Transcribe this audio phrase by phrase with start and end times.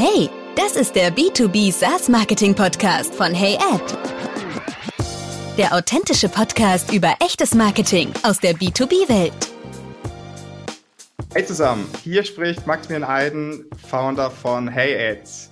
[0.00, 3.82] Hey, das ist der B2B SaaS Marketing Podcast von Hey Ad.
[5.56, 9.32] Der authentische Podcast über echtes Marketing aus der B2B-Welt.
[11.34, 15.50] Hey zusammen, hier spricht Maximilian Eiden, Founder von Hey Ads.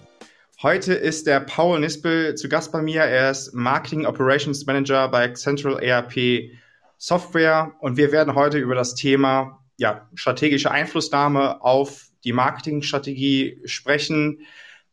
[0.63, 3.01] Heute ist der Paul Nispel zu Gast bei mir.
[3.01, 6.53] Er ist Marketing Operations Manager bei Central ERP
[6.99, 14.41] Software und wir werden heute über das Thema ja, strategische Einflussnahme auf die Marketingstrategie sprechen.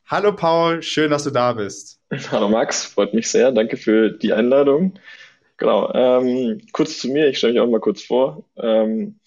[0.06, 2.00] Hallo Paul, schön, dass du da bist.
[2.32, 3.52] Hallo Max, freut mich sehr.
[3.52, 4.94] Danke für die Einladung.
[5.58, 8.46] Genau, ähm, kurz zu mir, ich stelle mich auch mal kurz vor.
[8.56, 9.20] Ähm,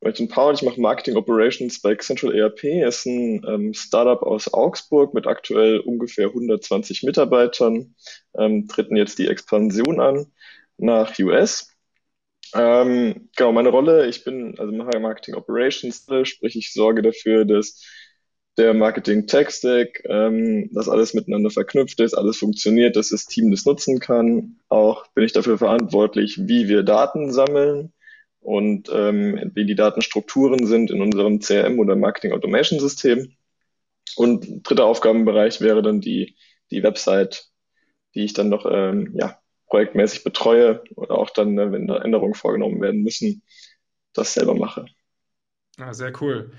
[0.00, 2.64] ich bin Paul, ich mache Marketing Operations bei Central ERP.
[2.64, 7.94] Es ist ein ähm, Startup aus Augsburg mit aktuell ungefähr 120 Mitarbeitern.
[8.36, 10.26] Ähm, treten jetzt die Expansion an
[10.76, 11.67] nach US.
[12.54, 17.82] Ähm, genau, meine Rolle, ich bin, also mache Marketing Operations, sprich ich sorge dafür, dass
[18.58, 23.50] der Marketing Tech Stack, ähm, dass alles miteinander verknüpft ist, alles funktioniert, dass das Team
[23.50, 24.56] das nutzen kann.
[24.68, 27.92] Auch bin ich dafür verantwortlich, wie wir Daten sammeln
[28.40, 33.32] und ähm, wie die Datenstrukturen sind in unserem CRM oder Marketing Automation System.
[34.16, 36.36] Und dritter Aufgabenbereich wäre dann die,
[36.70, 37.48] die Website,
[38.14, 39.38] die ich dann noch ähm, ja,
[39.68, 43.42] projektmäßig betreue oder auch dann, ne, wenn da Änderungen vorgenommen werden müssen,
[44.12, 44.86] das selber mache.
[45.78, 46.52] Ja, sehr cool.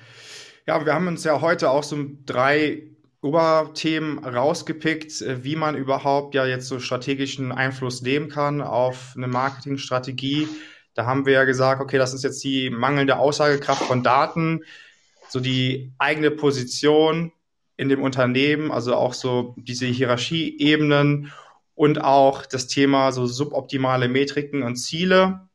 [0.66, 2.90] Ja, wir haben uns ja heute auch so drei
[3.22, 9.28] Oberthemen rausgepickt, äh, wie man überhaupt ja jetzt so strategischen Einfluss nehmen kann auf eine
[9.28, 10.48] Marketingstrategie.
[10.94, 14.62] Da haben wir ja gesagt, okay, das ist jetzt die mangelnde Aussagekraft von Daten,
[15.28, 17.32] so die eigene Position
[17.78, 21.32] in dem Unternehmen, also auch so diese Hierarchieebenen
[21.80, 25.48] und auch das Thema so suboptimale Metriken und Ziele.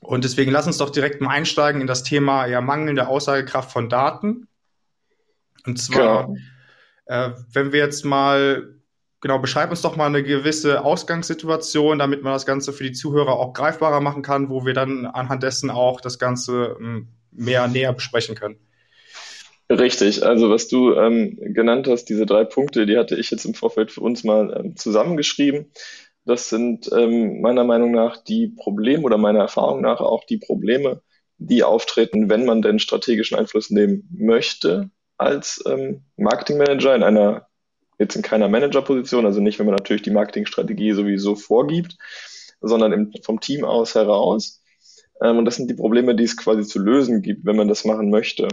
[0.00, 3.88] Und deswegen lass uns doch direkt mal einsteigen in das Thema ja mangelnde Aussagekraft von
[3.88, 4.48] Daten.
[5.64, 6.34] Und zwar,
[7.08, 7.28] ja.
[7.28, 8.74] äh, wenn wir jetzt mal,
[9.20, 13.34] genau, beschreib uns doch mal eine gewisse Ausgangssituation, damit man das Ganze für die Zuhörer
[13.34, 17.92] auch greifbarer machen kann, wo wir dann anhand dessen auch das Ganze hm, mehr näher
[17.92, 18.58] besprechen können.
[19.68, 23.54] Richtig, also was du ähm, genannt hast, diese drei Punkte, die hatte ich jetzt im
[23.54, 25.72] Vorfeld für uns mal ähm, zusammengeschrieben.
[26.24, 31.02] Das sind ähm, meiner Meinung nach die Probleme oder meiner Erfahrung nach auch die Probleme,
[31.38, 37.48] die auftreten, wenn man denn strategischen Einfluss nehmen möchte als ähm, Marketingmanager in einer,
[37.98, 41.96] jetzt in keiner Managerposition, also nicht, wenn man natürlich die Marketingstrategie sowieso vorgibt,
[42.60, 44.62] sondern im, vom Team aus heraus.
[45.22, 47.84] Ähm, und das sind die Probleme, die es quasi zu lösen gibt, wenn man das
[47.84, 48.48] machen möchte.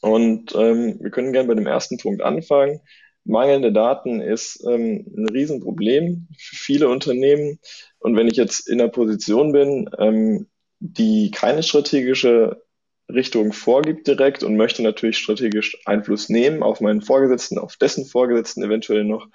[0.00, 2.80] Und ähm, wir können gerne bei dem ersten Punkt anfangen.
[3.24, 7.58] Mangelnde Daten ist ähm, ein Riesenproblem für viele Unternehmen.
[7.98, 10.46] Und wenn ich jetzt in einer Position bin, ähm,
[10.78, 12.62] die keine strategische
[13.08, 18.62] Richtung vorgibt direkt und möchte natürlich strategisch Einfluss nehmen auf meinen Vorgesetzten, auf dessen Vorgesetzten
[18.62, 19.28] eventuell noch,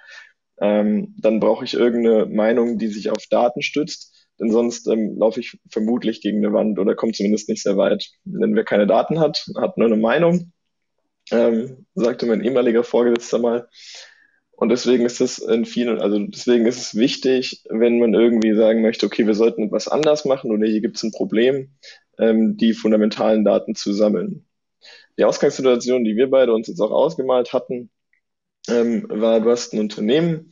[0.60, 4.11] ähm, dann brauche ich irgendeine Meinung, die sich auf Daten stützt.
[4.42, 8.10] Denn sonst ähm, laufe ich vermutlich gegen eine Wand oder komme zumindest nicht sehr weit.
[8.24, 10.52] Denn wer keine Daten hat, hat nur eine Meinung
[11.30, 13.68] ähm, sagte mein ehemaliger Vorgesetzter mal.
[14.52, 18.82] Und deswegen ist es in vielen, also deswegen ist es wichtig, wenn man irgendwie sagen
[18.82, 21.72] möchte, okay, wir sollten etwas anders machen oder hier gibt es ein Problem,
[22.18, 24.46] ähm, die fundamentalen Daten zu sammeln.
[25.18, 27.90] Die Ausgangssituation, die wir beide uns jetzt auch ausgemalt hatten,
[28.68, 30.50] ähm, war, du hast ein Unternehmen,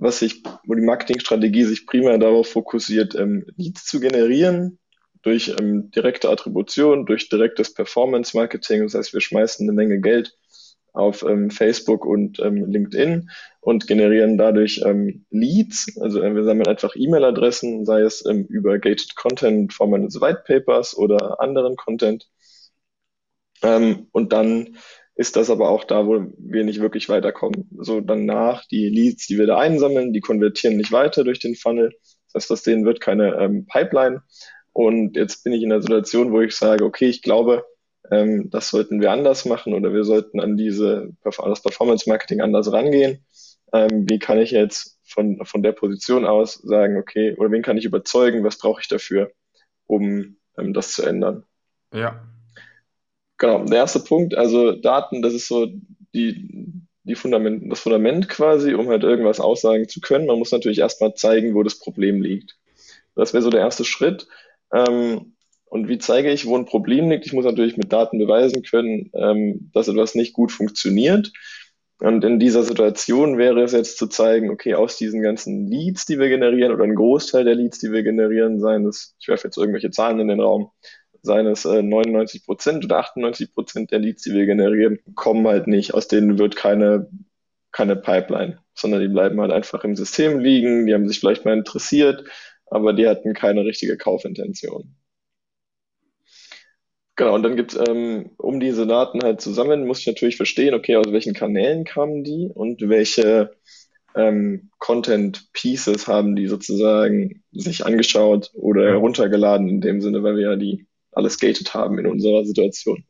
[0.00, 4.78] was sich, wo die Marketingstrategie sich primär darauf fokussiert, ähm, Leads zu generieren,
[5.22, 8.82] durch ähm, direkte Attribution, durch direktes Performance Marketing.
[8.82, 10.36] Das heißt, wir schmeißen eine Menge Geld
[10.92, 13.30] auf ähm, Facebook und ähm, LinkedIn
[13.60, 15.98] und generieren dadurch ähm, Leads.
[16.00, 20.44] Also äh, wir sammeln einfach E-Mail-Adressen, sei es ähm, über Gated Content Form eines White
[20.46, 22.26] Papers oder anderen Content.
[23.62, 24.76] Ähm, und dann
[25.20, 27.68] ist das aber auch da, wo wir nicht wirklich weiterkommen.
[27.78, 31.92] So danach die Leads, die wir da einsammeln, die konvertieren nicht weiter durch den Funnel.
[32.32, 34.22] Das heißt, aus denen wird keine ähm, Pipeline,
[34.72, 37.64] und jetzt bin ich in der Situation, wo ich sage, okay, ich glaube,
[38.10, 42.72] ähm, das sollten wir anders machen oder wir sollten an diese das Performance Marketing anders
[42.72, 43.24] rangehen.
[43.72, 47.78] Ähm, wie kann ich jetzt von, von der Position aus sagen, okay, oder wen kann
[47.78, 49.32] ich überzeugen, was brauche ich dafür,
[49.86, 51.44] um ähm, das zu ändern?
[51.92, 52.26] Ja.
[53.40, 55.66] Genau, der erste Punkt, also Daten, das ist so
[56.14, 56.46] die,
[57.04, 60.26] die Fundament, das Fundament quasi, um halt irgendwas aussagen zu können.
[60.26, 62.58] Man muss natürlich erstmal zeigen, wo das Problem liegt.
[63.16, 64.28] Das wäre so der erste Schritt.
[64.74, 67.24] Ähm, und wie zeige ich, wo ein Problem liegt?
[67.24, 71.32] Ich muss natürlich mit Daten beweisen können, ähm, dass etwas nicht gut funktioniert.
[71.98, 76.18] Und in dieser Situation wäre es jetzt zu zeigen, okay, aus diesen ganzen Leads, die
[76.18, 79.56] wir generieren, oder ein Großteil der Leads, die wir generieren, seien es, ich werfe jetzt
[79.56, 80.70] irgendwelche Zahlen in den Raum,
[81.22, 85.94] seines äh, 99 Prozent oder 98 Prozent der Leads, die wir generieren, kommen halt nicht.
[85.94, 87.10] Aus denen wird keine,
[87.72, 90.86] keine Pipeline, sondern die bleiben halt einfach im System liegen.
[90.86, 92.24] Die haben sich vielleicht mal interessiert,
[92.66, 94.96] aber die hatten keine richtige Kaufintention.
[97.16, 100.38] Genau, und dann gibt es, ähm, um diese Daten halt zu sammeln, muss ich natürlich
[100.38, 103.50] verstehen, okay, aus welchen Kanälen kamen die und welche
[104.14, 110.50] ähm, Content Pieces haben die sozusagen sich angeschaut oder heruntergeladen in dem Sinne, weil wir
[110.50, 113.04] ja die alles gated haben in unserer Situation.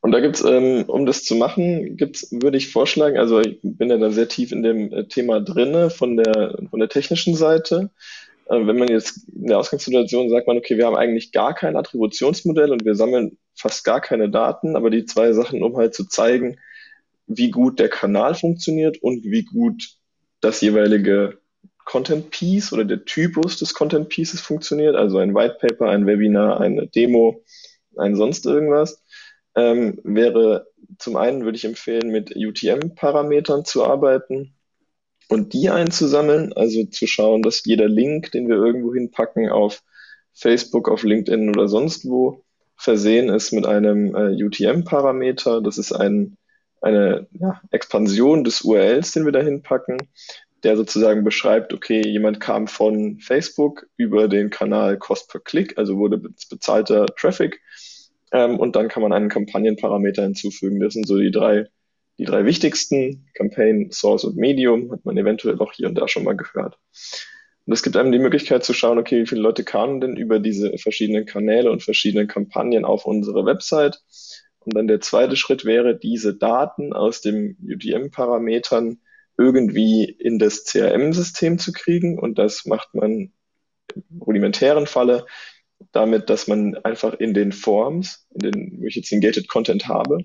[0.00, 3.90] Und da gibt's, ähm, um das zu machen, gibt's, würde ich vorschlagen, also ich bin
[3.90, 7.90] ja da sehr tief in dem äh, Thema drinne von der von der technischen Seite.
[8.46, 11.76] Äh, wenn man jetzt in der Ausgangssituation sagt man, okay, wir haben eigentlich gar kein
[11.76, 16.06] Attributionsmodell und wir sammeln fast gar keine Daten, aber die zwei Sachen, um halt zu
[16.06, 16.58] zeigen,
[17.26, 19.96] wie gut der Kanal funktioniert und wie gut
[20.40, 21.38] das jeweilige
[21.88, 26.60] Content Piece oder der Typus des Content Pieces funktioniert, also ein White Paper, ein Webinar,
[26.60, 27.42] eine Demo,
[27.96, 29.02] ein sonst irgendwas,
[29.54, 30.66] ähm, wäre
[30.98, 34.54] zum einen würde ich empfehlen, mit UTM-Parametern zu arbeiten
[35.30, 39.82] und die einzusammeln, also zu schauen, dass jeder Link, den wir irgendwo hinpacken auf
[40.34, 42.44] Facebook, auf LinkedIn oder sonst wo,
[42.76, 45.62] versehen ist mit einem äh, UTM-Parameter.
[45.62, 46.36] Das ist ein
[46.80, 49.98] eine ja, Expansion des URLs, den wir da hinpacken,
[50.64, 55.96] der sozusagen beschreibt, okay, jemand kam von Facebook über den Kanal Cost per Click, also
[55.96, 57.60] wurde bezahlter Traffic,
[58.32, 60.80] ähm, und dann kann man einen Kampagnenparameter hinzufügen.
[60.80, 61.66] Das sind so die drei,
[62.18, 66.24] die drei wichtigsten, Campaign, Source und Medium, hat man eventuell auch hier und da schon
[66.24, 66.78] mal gehört.
[67.66, 70.40] Und es gibt einem die Möglichkeit zu schauen, okay, wie viele Leute kamen denn über
[70.40, 74.00] diese verschiedenen Kanäle und verschiedenen Kampagnen auf unsere Website
[74.60, 78.98] und dann der zweite Schritt wäre, diese Daten aus den UTM-Parametern
[79.38, 82.18] irgendwie in das CRM-System zu kriegen.
[82.18, 83.32] Und das macht man
[83.94, 85.24] im rudimentären Falle
[85.92, 89.86] damit, dass man einfach in den Forms, in den, wo ich jetzt den Gated Content
[89.86, 90.18] habe,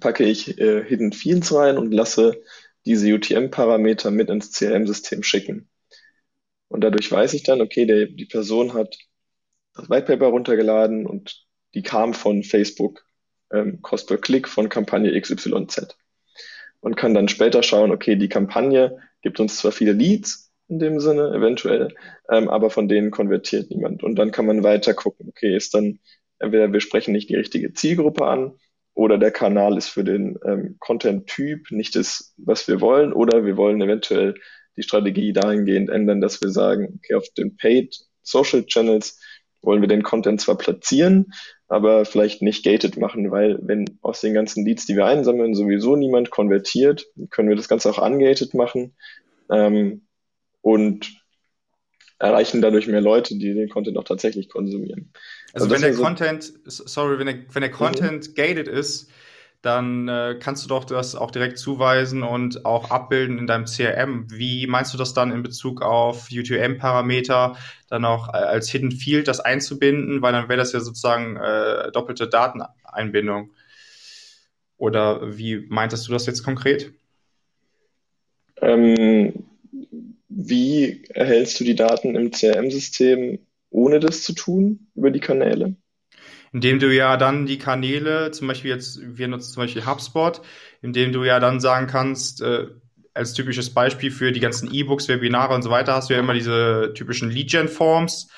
[0.00, 2.40] packe ich äh, Hidden Fields rein und lasse
[2.84, 5.68] diese UTM-Parameter mit ins CRM-System schicken.
[6.68, 8.96] Und dadurch weiß ich dann, okay, der, die Person hat
[9.74, 13.04] das White Paper runtergeladen und die kam von Facebook
[13.52, 15.96] ähm, Cost per Click von Kampagne XYZ.
[16.80, 21.00] Und kann dann später schauen, okay, die Kampagne gibt uns zwar viele Leads in dem
[21.00, 21.94] Sinne, eventuell,
[22.30, 24.02] ähm, aber von denen konvertiert niemand.
[24.02, 25.98] Und dann kann man weiter gucken, okay, ist dann
[26.38, 28.54] entweder wir sprechen nicht die richtige Zielgruppe an
[28.94, 33.56] oder der Kanal ist für den ähm, Content-Typ nicht das, was wir wollen, oder wir
[33.56, 34.34] wollen eventuell
[34.76, 39.20] die Strategie dahingehend ändern, dass wir sagen, okay, auf den Paid Social Channels
[39.62, 41.32] wollen wir den Content zwar platzieren,
[41.70, 45.94] aber vielleicht nicht gated machen, weil wenn aus den ganzen Leads, die wir einsammeln, sowieso
[45.94, 48.96] niemand konvertiert, können wir das Ganze auch ungated machen
[49.50, 50.02] ähm,
[50.62, 51.12] und
[52.18, 55.12] erreichen dadurch mehr Leute, die den Content auch tatsächlich konsumieren.
[55.52, 58.34] Also, also wenn der so Content, sorry, wenn der, wenn der Content mhm.
[58.34, 59.08] gated ist,
[59.62, 64.26] dann äh, kannst du doch das auch direkt zuweisen und auch abbilden in deinem CRM.
[64.30, 67.56] Wie meinst du das dann in Bezug auf UTM-Parameter,
[67.88, 71.92] dann auch äh, als Hidden Field das einzubinden, weil dann wäre das ja sozusagen äh,
[71.92, 73.50] doppelte Dateneinbindung.
[74.78, 76.92] Oder wie meintest du das jetzt konkret?
[78.62, 79.44] Ähm,
[80.28, 85.76] wie erhältst du die Daten im CRM-System, ohne das zu tun, über die Kanäle?
[86.52, 90.40] Indem du ja dann die Kanäle, zum Beispiel jetzt, wir nutzen zum Beispiel HubSpot,
[90.82, 92.66] indem du ja dann sagen kannst, äh,
[93.14, 96.34] als typisches Beispiel für die ganzen E-Books, Webinare und so weiter, hast du ja immer
[96.34, 98.28] diese typischen Lead-Gen-Forms.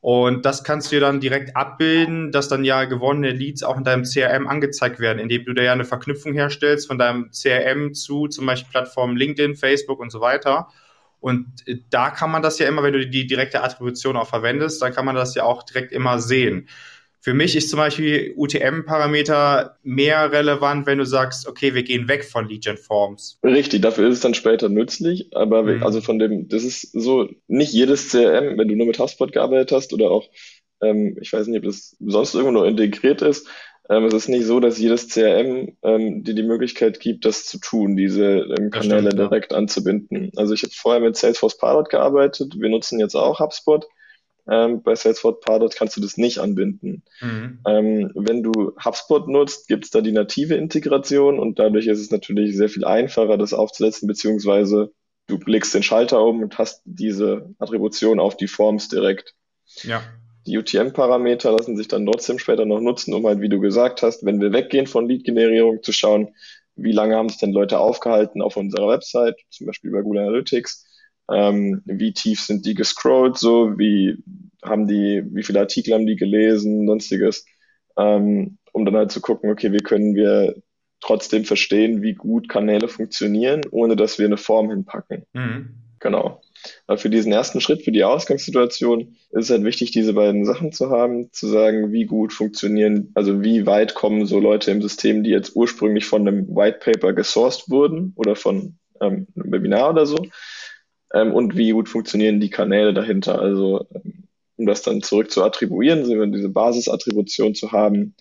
[0.00, 4.04] Und das kannst du dann direkt abbilden, dass dann ja gewonnene Leads auch in deinem
[4.04, 8.46] CRM angezeigt werden, indem du da ja eine Verknüpfung herstellst von deinem CRM zu zum
[8.46, 10.68] Beispiel Plattformen LinkedIn, Facebook und so weiter.
[11.20, 14.80] Und äh, da kann man das ja immer, wenn du die direkte Attribution auch verwendest,
[14.82, 16.68] dann kann man das ja auch direkt immer sehen.
[17.20, 22.24] Für mich ist zum Beispiel UTM-Parameter mehr relevant, wenn du sagst, okay, wir gehen weg
[22.24, 23.38] von Gen Forms.
[23.42, 25.82] Richtig, dafür ist es dann später nützlich, aber mhm.
[25.82, 29.72] also von dem, das ist so, nicht jedes CRM, wenn du nur mit HubSpot gearbeitet
[29.72, 30.28] hast oder auch,
[30.80, 33.48] ähm, ich weiß nicht, ob das sonst irgendwo noch integriert ist,
[33.90, 37.58] ähm, es ist nicht so, dass jedes CRM ähm, dir die Möglichkeit gibt, das zu
[37.58, 39.58] tun, diese ähm, Kanäle stimmt, direkt ja.
[39.58, 40.30] anzubinden.
[40.36, 43.86] Also ich habe vorher mit Salesforce Pilot gearbeitet, wir nutzen jetzt auch HubSpot
[44.50, 47.02] ähm, bei Salesforce Pardot kannst du das nicht anbinden.
[47.20, 47.58] Mhm.
[47.66, 52.10] Ähm, wenn du HubSpot nutzt, gibt es da die native Integration und dadurch ist es
[52.10, 54.92] natürlich sehr viel einfacher, das aufzusetzen, beziehungsweise
[55.26, 59.34] du legst den Schalter um und hast diese Attribution auf die Forms direkt.
[59.82, 60.02] Ja.
[60.46, 64.24] Die UTM-Parameter lassen sich dann trotzdem später noch nutzen, um halt, wie du gesagt hast,
[64.24, 66.34] wenn wir weggehen von Lead-Generierung, zu schauen,
[66.74, 70.86] wie lange haben sich denn Leute aufgehalten auf unserer Website, zum Beispiel bei Google Analytics,
[71.30, 74.16] ähm, wie tief sind die gescrollt, so, wie
[74.62, 77.44] haben die, wie viele Artikel haben die gelesen, sonstiges,
[77.96, 80.54] ähm, um dann halt zu gucken, okay, wie können wir
[81.00, 85.24] trotzdem verstehen, wie gut Kanäle funktionieren, ohne dass wir eine Form hinpacken.
[85.32, 85.74] Mhm.
[86.00, 86.40] Genau.
[86.86, 90.72] Aber für diesen ersten Schritt, für die Ausgangssituation, ist es halt wichtig, diese beiden Sachen
[90.72, 95.22] zu haben, zu sagen, wie gut funktionieren, also wie weit kommen so Leute im System,
[95.22, 100.06] die jetzt ursprünglich von einem White Paper gesourced wurden oder von ähm, einem Webinar oder
[100.06, 100.16] so,
[101.12, 103.40] ähm, und wie gut funktionieren die Kanäle dahinter.
[103.40, 104.24] Also ähm,
[104.56, 108.16] um das dann zurück zu attribuieren, diese Basisattribution zu haben,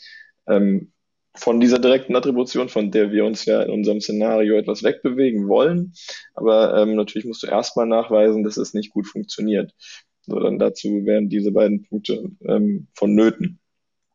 [0.48, 0.92] ähm,
[1.38, 5.94] von dieser direkten Attribution, von der wir uns ja in unserem Szenario etwas wegbewegen wollen.
[6.34, 9.74] Aber ähm, natürlich musst du erstmal nachweisen, dass es nicht gut funktioniert.
[10.22, 13.60] So, dann dazu wären diese beiden Punkte ähm, vonnöten.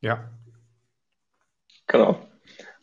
[0.00, 0.30] Ja.
[1.86, 2.18] Genau.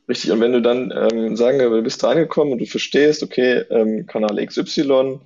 [0.08, 0.32] Richtig.
[0.32, 3.64] Und wenn du dann ähm, sagen wir, du bist da angekommen und du verstehst, okay,
[3.70, 5.20] ähm, Kanal XY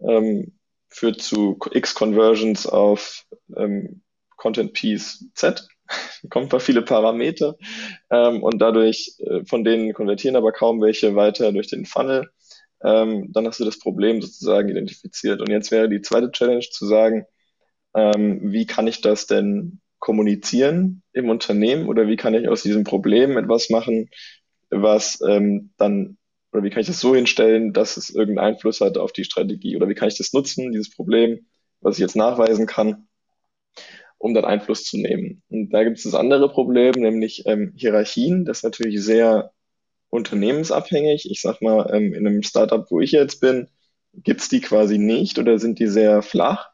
[0.00, 3.24] ähm, führt zu X Conversions auf
[3.56, 4.02] ähm,
[4.36, 5.66] Content Piece Z,
[6.30, 7.56] kommt bei viele Parameter
[8.10, 12.30] ähm, und dadurch äh, von denen konvertieren aber kaum welche weiter durch den Funnel.
[12.82, 15.40] Ähm, dann hast du das Problem sozusagen identifiziert.
[15.40, 17.26] Und jetzt wäre die zweite Challenge zu sagen,
[17.94, 22.84] ähm, wie kann ich das denn kommunizieren im Unternehmen oder wie kann ich aus diesem
[22.84, 24.10] Problem etwas machen,
[24.70, 26.17] was ähm, dann
[26.52, 29.76] oder wie kann ich das so hinstellen, dass es irgendeinen Einfluss hat auf die Strategie
[29.76, 31.46] oder wie kann ich das nutzen, dieses Problem,
[31.80, 33.08] was ich jetzt nachweisen kann,
[34.18, 35.42] um dann Einfluss zu nehmen.
[35.48, 38.44] Und da gibt es das andere Problem, nämlich ähm, Hierarchien.
[38.44, 39.52] Das ist natürlich sehr
[40.10, 41.30] unternehmensabhängig.
[41.30, 43.68] Ich sag mal, ähm, in einem Startup, wo ich jetzt bin,
[44.14, 46.70] gibt's die quasi nicht oder sind die sehr flach.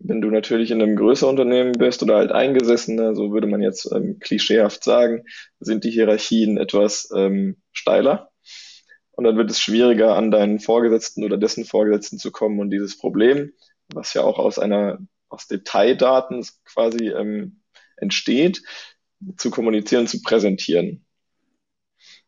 [0.00, 3.90] Wenn du natürlich in einem größeren Unternehmen bist oder halt eingesessener, so würde man jetzt
[3.92, 5.24] ähm, klischeehaft sagen,
[5.60, 8.30] sind die Hierarchien etwas ähm, steiler.
[9.16, 12.98] Und dann wird es schwieriger, an deinen Vorgesetzten oder dessen Vorgesetzten zu kommen und dieses
[12.98, 13.52] Problem,
[13.92, 17.60] was ja auch aus einer aus Detaildaten quasi ähm,
[17.96, 18.62] entsteht,
[19.36, 21.04] zu kommunizieren, zu präsentieren.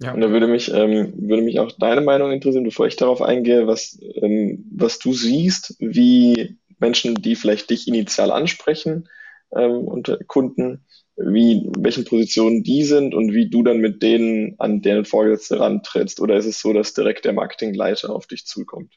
[0.03, 0.13] Ja.
[0.13, 3.67] Und da würde mich, ähm, würde mich auch deine Meinung interessieren, bevor ich darauf eingehe,
[3.67, 9.09] was, ähm, was du siehst, wie Menschen, die vielleicht dich initial ansprechen,
[9.55, 10.85] ähm, unter Kunden,
[11.17, 16.21] wie, welchen Positionen die sind und wie du dann mit denen an deren Vorgesetzte rantrittst?
[16.21, 18.95] Oder ist es so, dass direkt der Marketingleiter auf dich zukommt?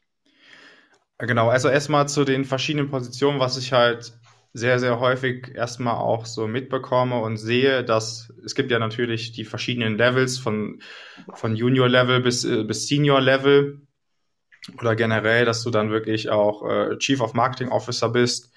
[1.17, 4.13] Genau, also erstmal zu den verschiedenen Positionen, was ich halt
[4.53, 9.45] sehr, sehr häufig erstmal auch so mitbekomme und sehe, dass es gibt ja natürlich die
[9.45, 10.81] verschiedenen Levels von,
[11.33, 13.81] von Junior-Level bis, äh, bis Senior-Level
[14.79, 18.51] oder generell, dass du dann wirklich auch äh, Chief of Marketing Officer bist.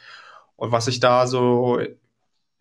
[0.57, 1.81] Und was ich da so,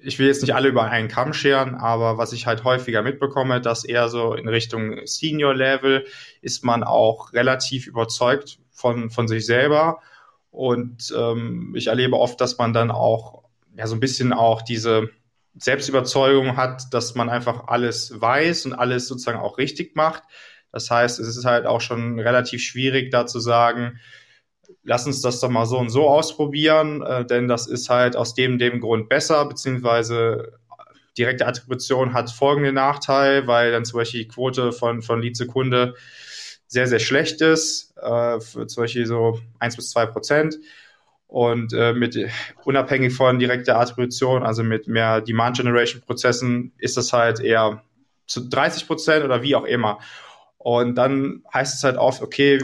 [0.03, 3.61] ich will jetzt nicht alle über einen Kamm scheren, aber was ich halt häufiger mitbekomme,
[3.61, 6.05] dass eher so in Richtung Senior-Level
[6.41, 9.99] ist man auch relativ überzeugt von, von sich selber.
[10.49, 13.43] Und ähm, ich erlebe oft, dass man dann auch
[13.77, 15.09] ja so ein bisschen auch diese
[15.55, 20.23] Selbstüberzeugung hat, dass man einfach alles weiß und alles sozusagen auch richtig macht.
[20.71, 23.99] Das heißt, es ist halt auch schon relativ schwierig, da zu sagen,
[24.83, 28.33] lass uns das doch mal so und so ausprobieren, äh, denn das ist halt aus
[28.33, 30.53] dem, dem Grund besser, beziehungsweise
[31.17, 35.95] direkte Attribution hat folgenden Nachteil, weil dann zum Beispiel die Quote von, von Lead Sekunde
[36.67, 40.57] sehr, sehr schlecht ist, äh, für zum Beispiel so eins bis zwei Prozent.
[41.27, 42.17] Und äh, mit
[42.65, 47.83] unabhängig von direkter Attribution, also mit mehr Demand Generation Prozessen, ist das halt eher
[48.27, 49.99] zu 30 Prozent oder wie auch immer.
[50.57, 52.61] Und dann heißt es halt oft, okay,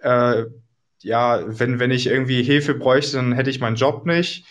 [0.00, 0.44] äh,
[1.02, 4.44] ja, wenn, wenn ich irgendwie Hilfe bräuchte, dann hätte ich meinen Job nicht.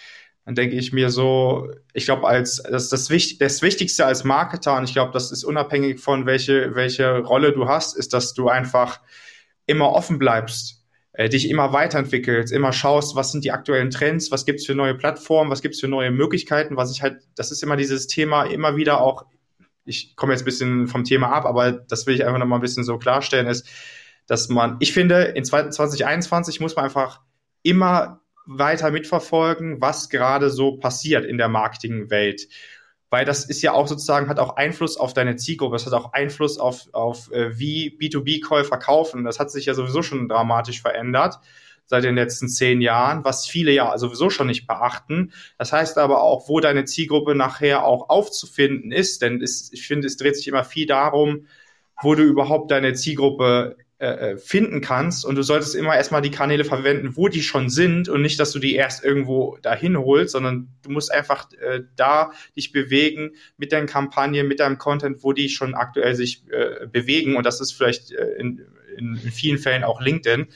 [0.46, 4.76] Dann denke ich mir so, ich glaube, als das, das, Wichtig, das Wichtigste als Marketer,
[4.76, 8.50] und ich glaube, das ist unabhängig von welche, welche Rolle du hast, ist, dass du
[8.50, 9.00] einfach
[9.68, 14.46] immer offen bleibst, äh, dich immer weiterentwickelst, immer schaust, was sind die aktuellen Trends, was
[14.46, 17.78] gibt's für neue Plattformen, was gibt's für neue Möglichkeiten, was ich halt, das ist immer
[17.78, 19.26] dieses Thema, immer wieder auch,
[19.86, 22.64] ich komme jetzt ein bisschen vom Thema ab, aber das will ich einfach nochmal ein
[22.64, 23.68] bisschen so klarstellen, ist,
[24.28, 27.22] dass man, ich finde, in 2021 muss man einfach
[27.64, 32.48] immer weiter mitverfolgen, was gerade so passiert in der Marketingwelt.
[33.10, 36.14] Weil das ist ja auch sozusagen, hat auch Einfluss auf deine Zielgruppe, es hat auch
[36.14, 39.26] Einfluss auf, auf äh, wie B2B-Käufer kaufen.
[39.26, 41.40] Das hat sich ja sowieso schon dramatisch verändert
[41.92, 45.34] seit den letzten zehn Jahren, was viele ja sowieso schon nicht beachten.
[45.58, 50.08] Das heißt aber auch, wo deine Zielgruppe nachher auch aufzufinden ist, denn es, ich finde,
[50.08, 51.48] es dreht sich immer viel darum,
[52.02, 56.32] wo du überhaupt deine Zielgruppe äh, äh, finden kannst und du solltest immer erstmal die
[56.32, 60.32] Kanäle verwenden, wo die schon sind und nicht, dass du die erst irgendwo dahin holst,
[60.32, 65.34] sondern du musst einfach äh, da dich bewegen mit deinen Kampagnen, mit deinem Content, wo
[65.34, 68.66] die schon aktuell sich äh, bewegen und das ist vielleicht äh, in,
[68.98, 70.48] in, vielen Fällen auch LinkedIn.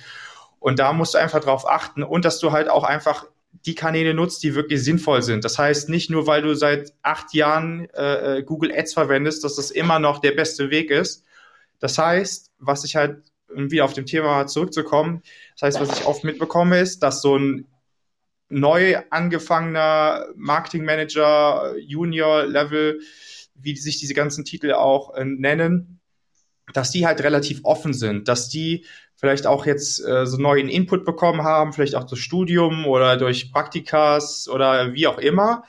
[0.58, 3.28] Und da musst du einfach drauf achten und dass du halt auch einfach
[3.68, 5.46] die Kanäle nutzt, die wirklich sinnvoll sind.
[5.46, 9.56] Das heißt, nicht nur, weil du seit acht Jahren äh, äh, Google Ads verwendest, dass
[9.56, 11.26] das immer noch der beste Weg ist.
[11.80, 13.22] Das heißt, was ich halt,
[13.54, 15.22] um wieder auf dem Thema zurückzukommen,
[15.54, 17.68] das heißt, was ich oft mitbekomme, ist, dass so ein
[18.50, 23.00] neu angefangener Marketingmanager, Junior-Level,
[23.56, 26.00] wie sich diese ganzen Titel auch äh, nennen,
[26.74, 28.86] dass die halt relativ offen sind, dass die
[29.16, 33.52] vielleicht auch jetzt äh, so neuen Input bekommen haben, vielleicht auch durch Studium oder durch
[33.52, 35.64] Praktikas oder wie auch immer,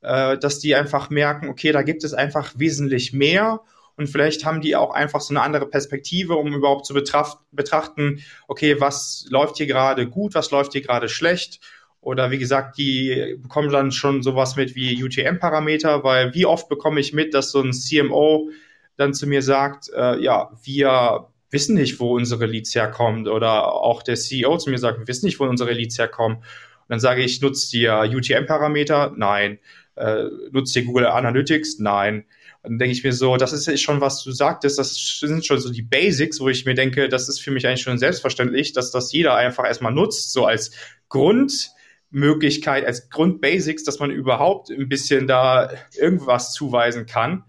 [0.00, 3.60] äh, dass die einfach merken, okay, da gibt es einfach wesentlich mehr
[3.96, 8.22] und vielleicht haben die auch einfach so eine andere Perspektive, um überhaupt zu betracht, betrachten,
[8.46, 11.60] okay, was läuft hier gerade gut, was läuft hier gerade schlecht
[12.06, 17.00] oder wie gesagt, die bekommen dann schon sowas mit wie UTM-Parameter, weil wie oft bekomme
[17.00, 18.50] ich mit, dass so ein CMO
[18.96, 23.26] dann zu mir sagt, äh, ja, wir wissen nicht, wo unsere Leads herkommen.
[23.26, 26.36] Oder auch der CEO zu mir sagt, wir wissen nicht, wo unsere Leads herkommen.
[26.36, 26.44] Und
[26.88, 29.12] dann sage ich, nutzt ihr UTM-Parameter?
[29.16, 29.58] Nein.
[29.96, 31.80] Äh, nutzt ihr Google Analytics?
[31.80, 32.24] Nein.
[32.66, 35.70] Dann denke ich mir so, das ist schon, was du sagtest, das sind schon so
[35.70, 39.12] die Basics, wo ich mir denke, das ist für mich eigentlich schon selbstverständlich, dass das
[39.12, 40.72] jeder einfach erstmal nutzt, so als
[41.08, 47.44] Grundmöglichkeit, als Grundbasics, dass man überhaupt ein bisschen da irgendwas zuweisen kann.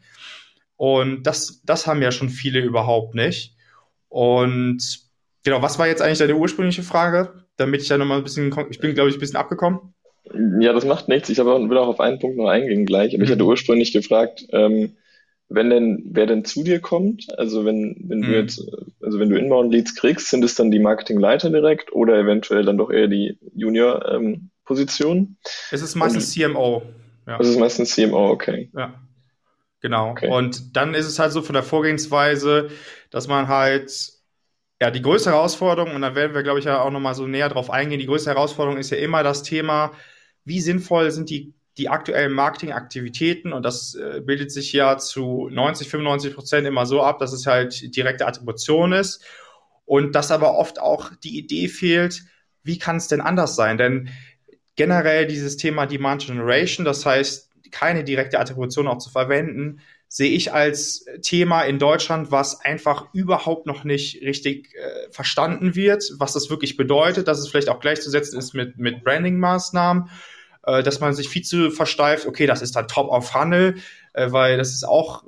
[0.76, 3.56] Und das, das haben ja schon viele überhaupt nicht.
[4.10, 5.00] Und
[5.44, 7.44] genau, was war jetzt eigentlich deine ursprüngliche Frage?
[7.56, 9.96] Damit ich da nochmal ein bisschen, ich bin, glaube ich, ein bisschen abgekommen.
[10.60, 11.30] Ja, das macht nichts.
[11.30, 13.16] Ich habe auch, will auch auf einen Punkt noch eingehen gleich.
[13.16, 13.24] Aber mhm.
[13.24, 14.96] ich hatte ursprünglich gefragt, ähm,
[15.50, 18.24] wenn denn, wer denn zu dir kommt, also wenn, wenn mhm.
[18.24, 18.62] du jetzt,
[19.02, 22.92] also wenn du Inbound-Leads kriegst, sind es dann die Marketingleiter direkt oder eventuell dann doch
[22.92, 25.18] eher die Junior-Position?
[25.18, 25.38] Ähm,
[25.72, 26.84] es ist meistens Und, CMO.
[27.26, 27.40] Ja.
[27.40, 28.70] Es ist meistens CMO, okay.
[28.76, 28.94] Ja.
[29.82, 30.12] Genau.
[30.12, 30.30] Okay.
[30.30, 32.70] Und dann ist es halt so von der Vorgehensweise,
[33.10, 34.18] dass man halt
[34.82, 37.50] ja, die größte Herausforderung, und da werden wir, glaube ich, ja auch nochmal so näher
[37.50, 39.92] drauf eingehen, die größte Herausforderung ist ja immer das Thema,
[40.46, 45.88] wie sinnvoll sind die, die aktuellen Marketingaktivitäten und das äh, bildet sich ja zu 90,
[45.90, 49.24] 95 Prozent immer so ab, dass es halt direkte Attribution ist
[49.86, 52.24] und dass aber oft auch die Idee fehlt,
[52.64, 53.78] wie kann es denn anders sein?
[53.78, 54.10] Denn
[54.76, 60.54] generell dieses Thema Demand Generation, das heißt, keine direkte Attribution auch zu verwenden, sehe ich
[60.54, 66.50] als Thema in Deutschland, was einfach überhaupt noch nicht richtig äh, verstanden wird, was das
[66.50, 70.10] wirklich bedeutet, dass es vielleicht auch gleichzusetzen ist mit, mit Branding-Maßnahmen,
[70.68, 73.76] äh, dass man sich viel zu versteift, okay, das ist dann Top of Funnel,
[74.14, 75.24] äh, weil das ist auch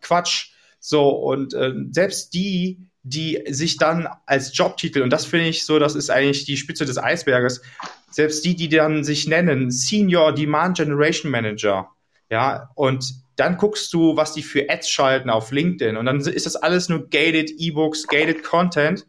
[0.00, 0.50] Quatsch.
[0.78, 5.78] So, und äh, selbst die, die sich dann als Jobtitel, und das finde ich so,
[5.78, 7.62] das ist eigentlich die Spitze des Eisberges,
[8.10, 11.90] selbst die, die dann sich nennen Senior Demand Generation Manager,
[12.30, 15.96] ja, und dann guckst du, was die für Ads schalten auf LinkedIn.
[15.96, 19.06] Und dann ist das alles nur gated E-Books, gated Content.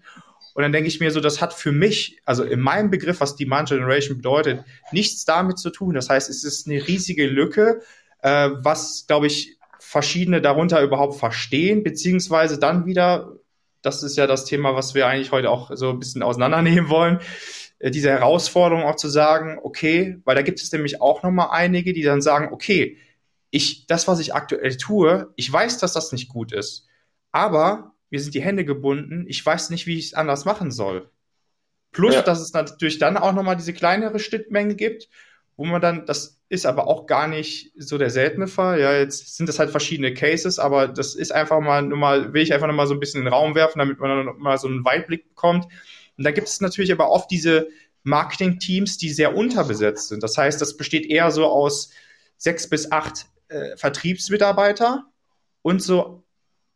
[0.57, 3.35] Und dann denke ich mir so, das hat für mich, also in meinem Begriff, was
[3.35, 5.93] Demand Generation bedeutet, nichts damit zu tun.
[5.93, 7.81] Das heißt, es ist eine riesige Lücke,
[8.23, 13.33] äh, was, glaube ich, verschiedene darunter überhaupt verstehen, beziehungsweise dann wieder,
[13.83, 17.19] das ist ja das Thema, was wir eigentlich heute auch so ein bisschen auseinandernehmen wollen,
[17.77, 21.93] äh, diese Herausforderung auch zu sagen, okay, weil da gibt es nämlich auch nochmal einige,
[21.93, 22.97] die dann sagen, okay,
[23.51, 26.87] ich, das, was ich aktuell tue, ich weiß, dass das nicht gut ist.
[27.31, 29.25] Aber mir sind die Hände gebunden.
[29.27, 31.09] Ich weiß nicht, wie ich es anders machen soll.
[31.91, 32.21] Plus, ja.
[32.21, 35.09] dass es natürlich dann auch nochmal diese kleinere Schnittmenge gibt,
[35.55, 38.79] wo man dann, das ist aber auch gar nicht so der seltene Fall.
[38.79, 42.43] Ja, jetzt sind das halt verschiedene Cases, aber das ist einfach mal, nur mal, will
[42.43, 44.67] ich einfach nochmal so ein bisschen in den Raum werfen, damit man dann mal so
[44.67, 45.65] einen Weitblick bekommt.
[46.17, 47.67] Und da gibt es natürlich aber oft diese
[48.03, 50.23] Marketing-Teams, die sehr unterbesetzt sind.
[50.23, 51.89] Das heißt, das besteht eher so aus
[52.37, 55.05] sechs bis acht äh, Vertriebsmitarbeiter
[55.61, 56.23] und so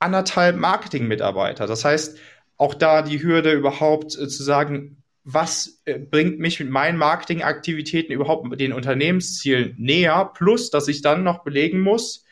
[0.01, 1.67] anderthalb Marketingmitarbeiter.
[1.67, 2.17] Das heißt,
[2.57, 8.13] auch da die Hürde überhaupt äh, zu sagen, was äh, bringt mich mit meinen Marketingaktivitäten
[8.13, 12.25] überhaupt den Unternehmenszielen näher, plus dass ich dann noch belegen muss,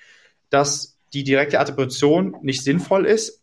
[0.49, 3.39] dass die direkte Attribution nicht sinnvoll ist,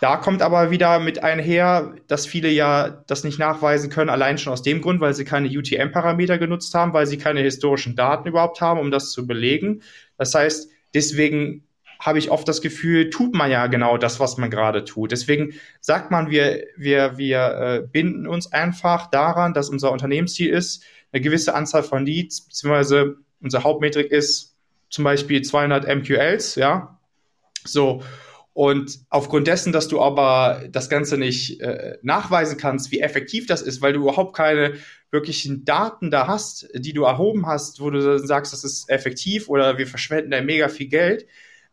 [0.00, 4.54] da kommt aber wieder mit einher, dass viele ja das nicht nachweisen können, allein schon
[4.54, 8.62] aus dem Grund, weil sie keine UTM-Parameter genutzt haben, weil sie keine historischen Daten überhaupt
[8.62, 9.82] haben, um das zu belegen.
[10.16, 11.66] Das heißt, deswegen
[12.00, 15.12] habe ich oft das Gefühl, tut man ja genau das, was man gerade tut.
[15.12, 20.82] Deswegen sagt man, wir, wir, wir äh, binden uns einfach daran, dass unser Unternehmensziel ist,
[21.12, 24.56] eine gewisse Anzahl von Leads, beziehungsweise unsere Hauptmetrik ist
[24.88, 26.98] zum Beispiel 200 MQLs, ja.
[27.64, 28.02] So.
[28.52, 33.62] Und aufgrund dessen, dass du aber das Ganze nicht äh, nachweisen kannst, wie effektiv das
[33.62, 34.74] ist, weil du überhaupt keine
[35.10, 39.78] wirklichen Daten da hast, die du erhoben hast, wo du sagst, das ist effektiv oder
[39.78, 41.26] wir verschwenden da mega viel Geld,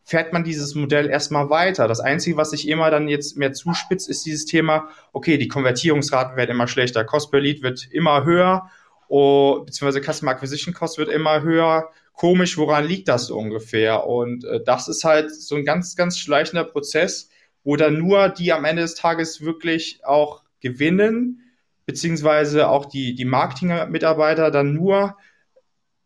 [0.08, 1.86] fährt man dieses Modell erstmal weiter.
[1.86, 6.34] Das Einzige, was sich immer dann jetzt mehr zuspitzt, ist dieses Thema, okay, die Konvertierungsraten
[6.34, 8.70] werden immer schlechter, Cost per Lead wird immer höher,
[9.08, 11.90] oh, beziehungsweise Customer Acquisition Cost wird immer höher.
[12.14, 14.06] Komisch, woran liegt das so ungefähr?
[14.06, 17.28] Und äh, das ist halt so ein ganz, ganz schleichender Prozess,
[17.62, 21.42] wo dann nur die am Ende des Tages wirklich auch gewinnen,
[21.84, 25.18] beziehungsweise auch die, die Marketing-Mitarbeiter dann nur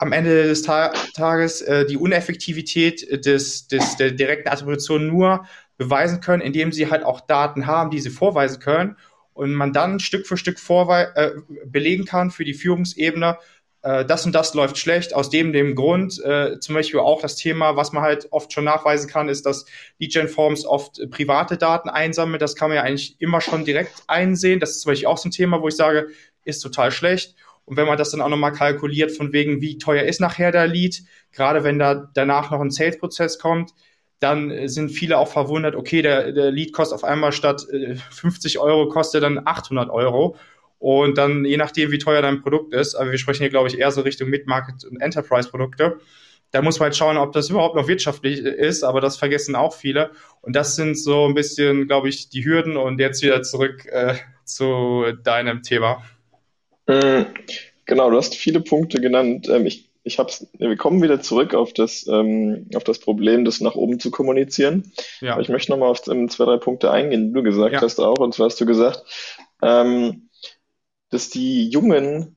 [0.02, 5.46] am Ende des Ta Tages äh, die Uneffektivität des, des, der direkten Attribution nur
[5.78, 8.96] beweisen können, indem sie halt auch Daten haben, die sie vorweisen können
[9.32, 11.30] und man dann Stück für Stück äh,
[11.64, 13.38] belegen kann für die Führungsebene,
[13.82, 16.20] äh, das und das läuft schlecht, aus dem, dem Grund.
[16.24, 19.66] Äh, zum Beispiel auch das Thema, was man halt oft schon nachweisen kann, ist, dass
[19.98, 22.38] Lead-Gen-Forms oft private Daten einsammeln.
[22.38, 24.60] Das kann man ja eigentlich immer schon direkt einsehen.
[24.60, 26.08] Das ist zum Beispiel auch so ein Thema, wo ich sage,
[26.44, 27.36] ist total schlecht.
[27.64, 30.66] Und wenn man das dann auch nochmal kalkuliert, von wegen, wie teuer ist nachher der
[30.66, 33.72] Lead, gerade wenn da danach noch ein Sales-Prozess kommt,
[34.18, 37.66] dann sind viele auch verwundert, okay, der, der Lead kostet auf einmal statt
[38.10, 40.36] 50 Euro, kostet dann 800 Euro.
[40.78, 43.78] Und dann, je nachdem, wie teuer dein Produkt ist, aber wir sprechen hier, glaube ich,
[43.78, 45.98] eher so Richtung Mid-Market und Enterprise-Produkte,
[46.52, 49.74] da muss man halt schauen, ob das überhaupt noch wirtschaftlich ist, aber das vergessen auch
[49.74, 50.10] viele.
[50.42, 52.76] Und das sind so ein bisschen, glaube ich, die Hürden.
[52.76, 56.04] Und jetzt wieder zurück äh, zu deinem Thema.
[56.92, 57.26] Mm,
[57.86, 59.48] genau, du hast viele Punkte genannt.
[59.48, 63.60] Ähm, ich, ich hab's, wir kommen wieder zurück auf das, ähm, auf das Problem, das
[63.60, 64.92] nach oben zu kommunizieren.
[65.20, 65.32] Ja.
[65.32, 67.80] Aber ich möchte nochmal auf ähm, zwei, drei Punkte eingehen, die du gesagt ja.
[67.80, 68.18] hast auch.
[68.18, 69.04] Und zwar hast du gesagt,
[71.12, 72.36] dass die jungen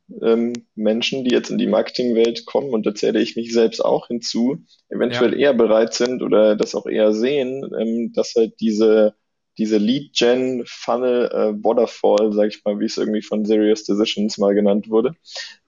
[0.76, 4.58] Menschen, die jetzt in die Marketingwelt kommen, und da zähle ich mich selbst auch hinzu,
[4.90, 5.40] eventuell ja.
[5.40, 9.16] eher bereit sind oder das auch eher sehen, dass halt diese,
[9.58, 14.90] diese Lead-Gen-Funnel äh, Waterfall, sag ich mal, wie es irgendwie von Serious Decisions mal genannt
[14.90, 15.16] wurde,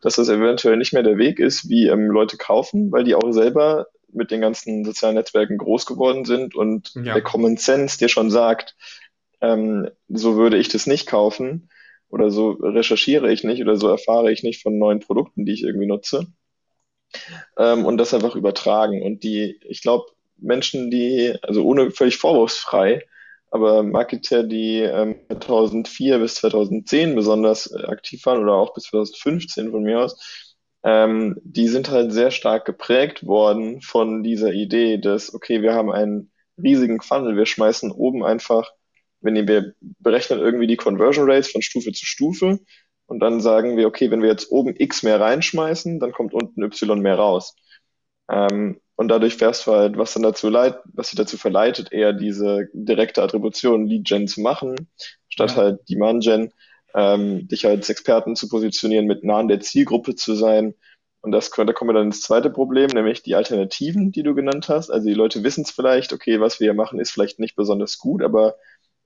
[0.01, 3.31] dass das eventuell nicht mehr der Weg ist, wie ähm, Leute kaufen, weil die auch
[3.31, 7.13] selber mit den ganzen sozialen Netzwerken groß geworden sind und ja.
[7.13, 8.75] der Common Sense dir schon sagt,
[9.41, 11.69] ähm, so würde ich das nicht kaufen
[12.09, 15.63] oder so recherchiere ich nicht oder so erfahre ich nicht von neuen Produkten, die ich
[15.63, 16.27] irgendwie nutze.
[17.57, 19.01] Ähm, und das einfach übertragen.
[19.01, 20.05] Und die, ich glaube,
[20.37, 23.03] Menschen, die, also ohne völlig vorwurfsfrei,
[23.51, 29.71] aber Marketer, die ähm, 2004 bis 2010 besonders äh, aktiv waren oder auch bis 2015
[29.71, 30.45] von mir aus,
[30.83, 35.91] ähm, die sind halt sehr stark geprägt worden von dieser Idee, dass, okay, wir haben
[35.91, 36.31] einen
[36.61, 38.71] riesigen Funnel, wir schmeißen oben einfach
[39.21, 42.59] wenn wir berechnen irgendwie die Conversion Rates von Stufe zu Stufe
[43.07, 46.61] und dann sagen wir, okay, wenn wir jetzt oben X mehr reinschmeißen, dann kommt unten
[46.63, 47.55] Y mehr raus.
[48.29, 52.13] Ähm, und dadurch fährst du halt, was dann dazu leid, was sich dazu verleitet, eher
[52.13, 54.89] diese direkte Attribution Lead Gen zu machen,
[55.29, 55.57] statt ja.
[55.57, 56.51] halt Demand Gen,
[56.95, 60.73] ähm, dich als Experten zu positionieren, mit nah an der Zielgruppe zu sein.
[61.21, 64.67] Und das, da kommen wir dann ins zweite Problem, nämlich die Alternativen, die du genannt
[64.67, 64.89] hast.
[64.89, 67.99] Also die Leute wissen es vielleicht, okay, was wir hier machen, ist vielleicht nicht besonders
[67.99, 68.55] gut, aber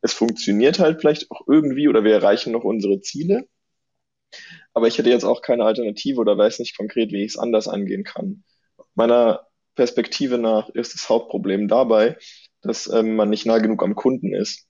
[0.01, 3.45] es funktioniert halt vielleicht auch irgendwie oder wir erreichen noch unsere Ziele.
[4.73, 7.67] Aber ich hätte jetzt auch keine Alternative oder weiß nicht konkret, wie ich es anders
[7.67, 8.45] angehen kann.
[8.95, 12.17] Meiner Perspektive nach ist das Hauptproblem dabei,
[12.61, 14.67] dass ähm, man nicht nah genug am Kunden ist.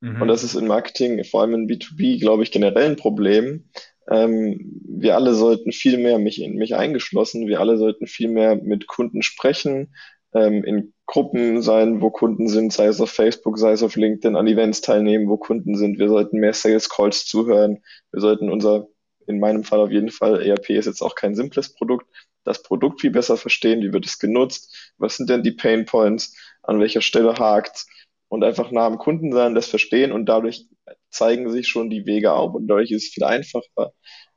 [0.00, 0.22] Mhm.
[0.22, 3.70] Und das ist in Marketing, vor allem in B2B, glaube ich, generell ein Problem.
[4.08, 8.86] Ähm, wir alle sollten viel mehr, mich, mich eingeschlossen, wir alle sollten viel mehr mit
[8.86, 9.94] Kunden sprechen,
[10.32, 14.36] ähm, in Gruppen sein, wo Kunden sind, sei es auf Facebook, sei es auf LinkedIn,
[14.36, 15.98] an Events teilnehmen, wo Kunden sind.
[15.98, 17.82] Wir sollten mehr Sales Calls zuhören.
[18.12, 18.88] Wir sollten unser,
[19.26, 22.06] in meinem Fall auf jeden Fall, ERP ist jetzt auch kein simples Produkt,
[22.46, 26.34] das Produkt viel besser verstehen, wie wird es genutzt, was sind denn die Pain Points,
[26.62, 27.86] an welcher Stelle hakt's
[28.28, 30.66] und einfach nah am Kunden sein, das verstehen und dadurch
[31.10, 33.92] zeigen sich schon die Wege auf und dadurch ist es viel einfacher,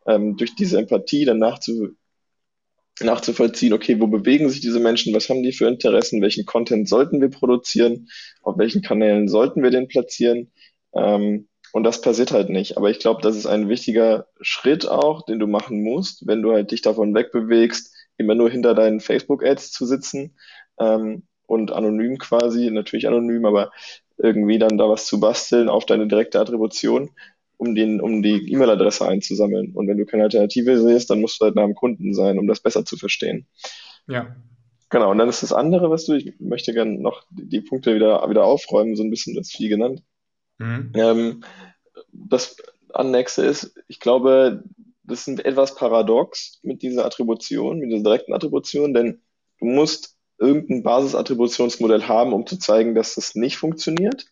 [0.07, 1.95] ähm, durch diese Empathie danach zu
[3.01, 7.21] nachzuvollziehen, okay, wo bewegen sich diese Menschen, was haben die für Interessen, welchen Content sollten
[7.21, 8.09] wir produzieren,
[8.41, 10.51] auf welchen Kanälen sollten wir den platzieren.
[10.93, 12.77] Ähm, und das passiert halt nicht.
[12.77, 16.51] Aber ich glaube, das ist ein wichtiger Schritt auch, den du machen musst, wenn du
[16.51, 20.35] halt dich davon wegbewegst, immer nur hinter deinen Facebook-Ads zu sitzen
[20.79, 23.71] ähm, und anonym quasi, natürlich anonym, aber
[24.17, 27.09] irgendwie dann da was zu basteln auf deine direkte Attribution,
[27.57, 29.73] um, den, um die E-Mail-Adresse einzusammeln.
[29.73, 32.47] Und wenn du keine Alternative siehst, dann musst du halt nach dem Kunden sein, um
[32.47, 33.47] das besser zu verstehen.
[34.07, 34.35] Ja.
[34.89, 37.95] Genau, und dann ist das andere, was du, ich möchte gerne noch die, die Punkte
[37.95, 40.03] wieder, wieder aufräumen, so ein bisschen das viel genannt.
[40.57, 40.91] Mhm.
[40.95, 41.43] Ähm,
[42.11, 42.57] das
[42.93, 44.63] Annächste ist, ich glaube,
[45.09, 49.21] das ist etwas paradox mit dieser Attribution, mit dieser direkten Attribution, denn
[49.59, 54.25] du musst irgendein Basisattributionsmodell haben, um zu zeigen, dass das nicht funktioniert.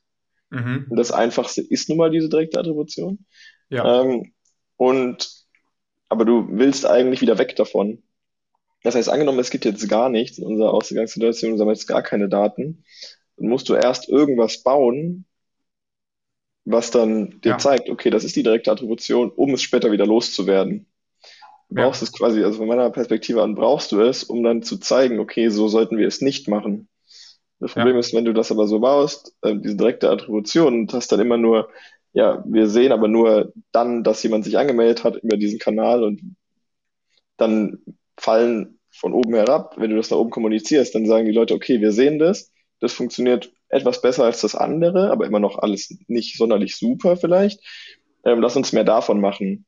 [0.49, 0.87] Mhm.
[0.89, 3.25] Und das Einfachste ist nun mal diese direkte Attribution.
[3.69, 4.01] Ja.
[4.01, 4.33] Ähm,
[4.77, 5.29] und
[6.09, 8.03] aber du willst eigentlich wieder weg davon.
[8.83, 12.29] Das heißt, angenommen, es gibt jetzt gar nichts in unserer Ausgangssituation, du sammelst gar keine
[12.29, 12.85] Daten,
[13.35, 15.25] dann musst du erst irgendwas bauen,
[16.69, 17.58] was dann dir ja.
[17.58, 20.86] zeigt, okay, das ist die direkte Attribution, um es später wieder loszuwerden.
[21.69, 22.08] Du brauchst ja.
[22.08, 25.49] es quasi, also von meiner Perspektive an brauchst du es, um dann zu zeigen, okay,
[25.49, 26.89] so sollten wir es nicht machen.
[27.60, 27.99] Das Problem ja.
[27.99, 31.38] ist, wenn du das aber so baust, äh, diese direkte Attribution, und hast dann immer
[31.38, 31.69] nur,
[32.12, 36.36] ja, wir sehen aber nur dann, dass jemand sich angemeldet hat über diesen Kanal und
[37.38, 37.80] dann
[38.17, 41.80] fallen von oben herab, wenn du das nach oben kommunizierst, dann sagen die Leute, okay,
[41.80, 46.38] wir sehen das, das funktioniert etwas besser als das andere, aber immer noch alles nicht
[46.38, 47.62] sonderlich super vielleicht.
[48.23, 49.65] Ähm, lass uns mehr davon machen.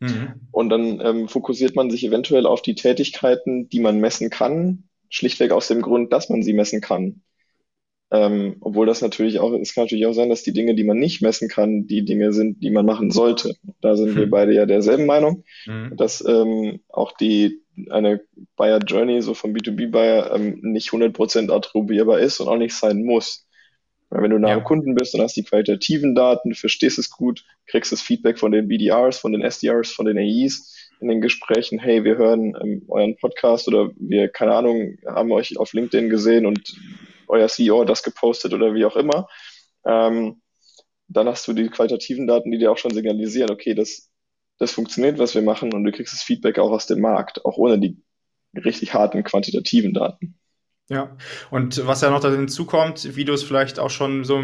[0.00, 0.48] Mhm.
[0.50, 5.52] Und dann ähm, fokussiert man sich eventuell auf die Tätigkeiten, die man messen kann, schlichtweg
[5.52, 7.22] aus dem Grund, dass man sie messen kann.
[8.10, 10.98] Ähm, obwohl das natürlich auch, es kann natürlich auch sein, dass die Dinge, die man
[10.98, 13.56] nicht messen kann, die Dinge sind, die man machen sollte.
[13.80, 14.16] Da sind mhm.
[14.16, 15.96] wir beide ja derselben Meinung, mhm.
[15.96, 18.22] dass ähm, auch die eine
[18.56, 23.04] Buyer Journey so vom B2B Buyer ähm, nicht 100% attribuierbar ist und auch nicht sein
[23.04, 23.46] muss.
[24.08, 27.44] Weil wenn du nah am Kunden bist und hast die qualitativen Daten, verstehst es gut,
[27.66, 31.78] kriegst das Feedback von den BDRs, von den SDRs, von den AEs in den Gesprächen,
[31.78, 36.46] hey, wir hören ähm, euren Podcast oder wir, keine Ahnung, haben euch auf LinkedIn gesehen
[36.46, 36.74] und
[37.28, 39.28] euer CEO hat das gepostet oder wie auch immer.
[39.84, 40.40] Ähm,
[41.08, 44.10] dann hast du die qualitativen Daten, die dir auch schon signalisieren, okay, das,
[44.58, 47.56] das funktioniert, was wir machen und du kriegst das Feedback auch aus dem Markt, auch
[47.56, 48.02] ohne die
[48.54, 50.38] richtig harten quantitativen Daten.
[50.88, 51.16] Ja,
[51.50, 54.40] und was ja noch da hinzukommt, wie du es vielleicht auch schon so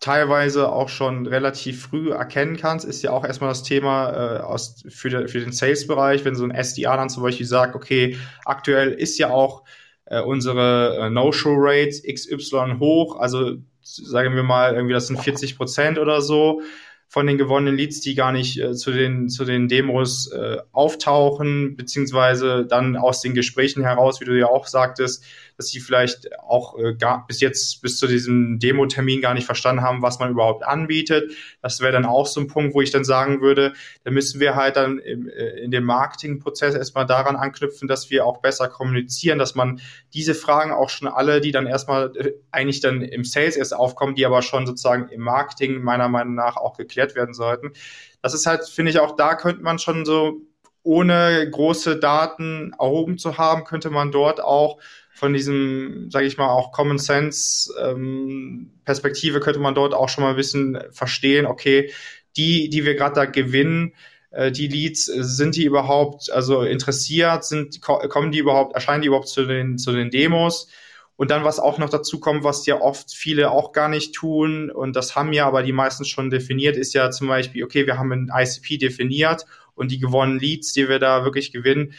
[0.00, 4.84] teilweise auch schon relativ früh erkennen kannst, ist ja auch erstmal das Thema äh, aus,
[4.88, 8.92] für, de, für den Sales-Bereich, wenn so ein SDR dann zum Beispiel sagt, okay, aktuell
[8.92, 9.64] ist ja auch
[10.06, 15.98] äh, unsere äh, No-Show-Rate XY hoch, also sagen wir mal irgendwie, das sind 40 Prozent
[15.98, 16.62] oder so
[17.08, 21.74] von den gewonnenen Leads, die gar nicht äh, zu den zu den Demos äh, auftauchen,
[21.74, 25.24] beziehungsweise dann aus den Gesprächen heraus, wie du ja auch sagtest,
[25.58, 29.82] dass sie vielleicht auch äh, gar, bis jetzt, bis zu diesem Demo-Termin gar nicht verstanden
[29.82, 31.32] haben, was man überhaupt anbietet.
[31.60, 33.72] Das wäre dann auch so ein Punkt, wo ich dann sagen würde,
[34.04, 38.24] da müssen wir halt dann im, äh, in dem Marketingprozess erstmal daran anknüpfen, dass wir
[38.24, 39.80] auch besser kommunizieren, dass man
[40.14, 44.14] diese Fragen auch schon alle, die dann erstmal äh, eigentlich dann im Sales erst aufkommen,
[44.14, 47.72] die aber schon sozusagen im Marketing meiner Meinung nach auch geklärt werden sollten.
[48.22, 50.40] Das ist halt, finde ich, auch da könnte man schon so
[50.88, 54.78] ohne große Daten erhoben zu haben, könnte man dort auch
[55.12, 60.24] von diesem, sage ich mal, auch Common Sense ähm, Perspektive könnte man dort auch schon
[60.24, 61.92] mal ein bisschen verstehen, okay,
[62.38, 63.92] die, die wir gerade da gewinnen,
[64.30, 69.28] äh, die Leads, sind die überhaupt also interessiert, sind, kommen die überhaupt, erscheinen die überhaupt
[69.28, 70.68] zu den, zu den Demos?
[71.16, 74.70] Und dann, was auch noch dazu kommt, was ja oft viele auch gar nicht tun,
[74.70, 77.98] und das haben ja aber die meisten schon definiert, ist ja zum Beispiel, okay, wir
[77.98, 79.44] haben ein ICP definiert
[79.78, 81.94] und die gewonnenen Leads, die wir da wirklich gewinnen,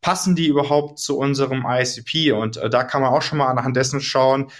[0.00, 2.32] passen die überhaupt zu unserem ICP?
[2.32, 4.50] Und äh, da kann man auch schon mal anhand dessen schauen,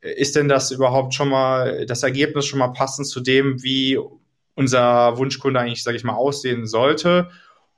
[0.00, 3.98] äh, ist denn das überhaupt schon mal, das Ergebnis schon mal passend zu dem, wie
[4.54, 7.30] unser Wunschkunde eigentlich, sage ich mal, aussehen sollte?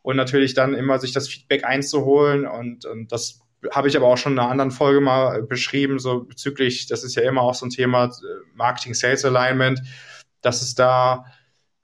[0.03, 3.41] Und natürlich dann immer sich das Feedback einzuholen und, und das
[3.73, 7.15] habe ich aber auch schon in einer anderen Folge mal beschrieben, so bezüglich, das ist
[7.15, 8.11] ja immer auch so ein Thema äh,
[8.55, 9.81] Marketing Sales Alignment,
[10.43, 11.25] dass es da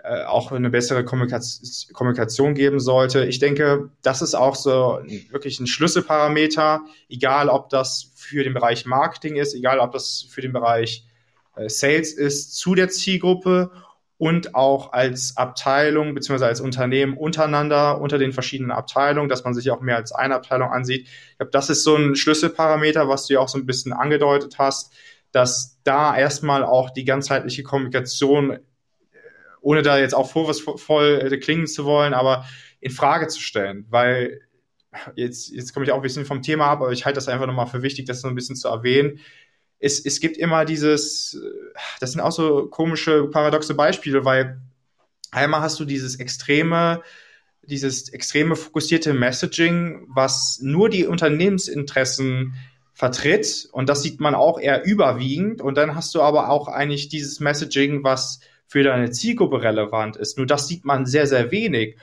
[0.04, 3.24] äh, auch eine bessere Kommunikation geben sollte.
[3.24, 8.84] Ich denke, das ist auch so wirklich ein Schlüsselparameter, egal ob das für den Bereich
[8.84, 11.06] Marketing ist, egal ob das für den Bereich
[11.54, 13.70] äh, Sales ist, zu der Zielgruppe
[14.18, 19.70] und auch als Abteilung beziehungsweise als Unternehmen untereinander, unter den verschiedenen Abteilungen, dass man sich
[19.70, 21.06] auch mehr als eine Abteilung ansieht.
[21.06, 24.56] Ich glaube, das ist so ein Schlüsselparameter, was du ja auch so ein bisschen angedeutet
[24.58, 24.92] hast,
[25.32, 28.58] dass da erstmal auch die ganzheitliche Kommunikation
[29.62, 32.44] ohne da jetzt auch vorwurfsvoll klingen zu wollen, aber
[32.80, 34.40] in Frage zu stellen, weil
[35.14, 37.46] jetzt, jetzt komme ich auch ein bisschen vom Thema ab, aber ich halte das einfach
[37.46, 39.20] nochmal für wichtig, das so ein bisschen zu erwähnen.
[39.78, 41.40] Es, es gibt immer dieses,
[42.00, 44.60] das sind auch so komische, paradoxe Beispiele, weil
[45.30, 47.02] einmal hast du dieses extreme,
[47.62, 52.54] dieses extreme fokussierte Messaging, was nur die Unternehmensinteressen
[52.94, 57.08] vertritt und das sieht man auch eher überwiegend und dann hast du aber auch eigentlich
[57.08, 58.40] dieses Messaging, was
[58.72, 60.38] für deine Zielgruppe relevant ist.
[60.38, 61.98] Nur das sieht man sehr, sehr wenig.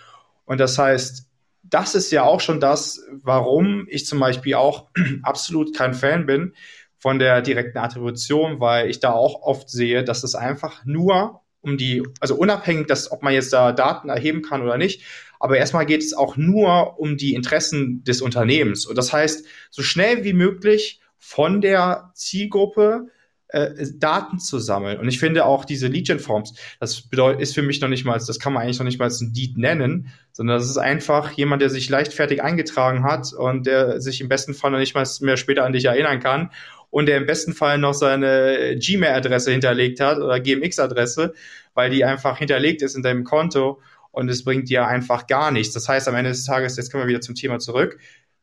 [0.45, 1.25] Und das heißt,
[1.63, 4.85] das ist ja auch schon das, warum ich zum Beispiel auch
[5.23, 6.53] absolut kein Fan bin
[6.99, 11.75] von der direkten Attribution, weil ich da auch oft sehe, dass es einfach nur um
[11.75, 15.01] die, also unabhängig, dass, ob man jetzt da Daten erheben kann oder nicht,
[15.39, 18.85] aber erstmal geht es auch nur um die Interessen des Unternehmens.
[18.85, 23.07] Und das heißt, so schnell wie möglich von der Zielgruppe
[23.49, 24.99] äh, Daten zu sammeln.
[24.99, 28.39] Und ich finde auch diese Lead-Gen-Forms, das bedeutet, ist für mich noch nicht mal, das
[28.39, 31.69] kann man eigentlich noch nicht mal ein Lead nennen, sondern das ist einfach jemand, der
[31.69, 35.65] sich leichtfertig eingetragen hat und der sich im besten Fall noch nicht mal mehr später
[35.65, 36.51] an dich erinnern kann
[36.91, 41.33] und der im besten Fall noch seine Gmail-Adresse hinterlegt hat oder GMX-Adresse,
[41.73, 43.81] weil die einfach hinterlegt ist in deinem Konto
[44.11, 45.73] und es bringt dir einfach gar nichts.
[45.73, 47.99] Das heißt, am Ende des Tages, jetzt kommen wir wieder zum Thema zurück,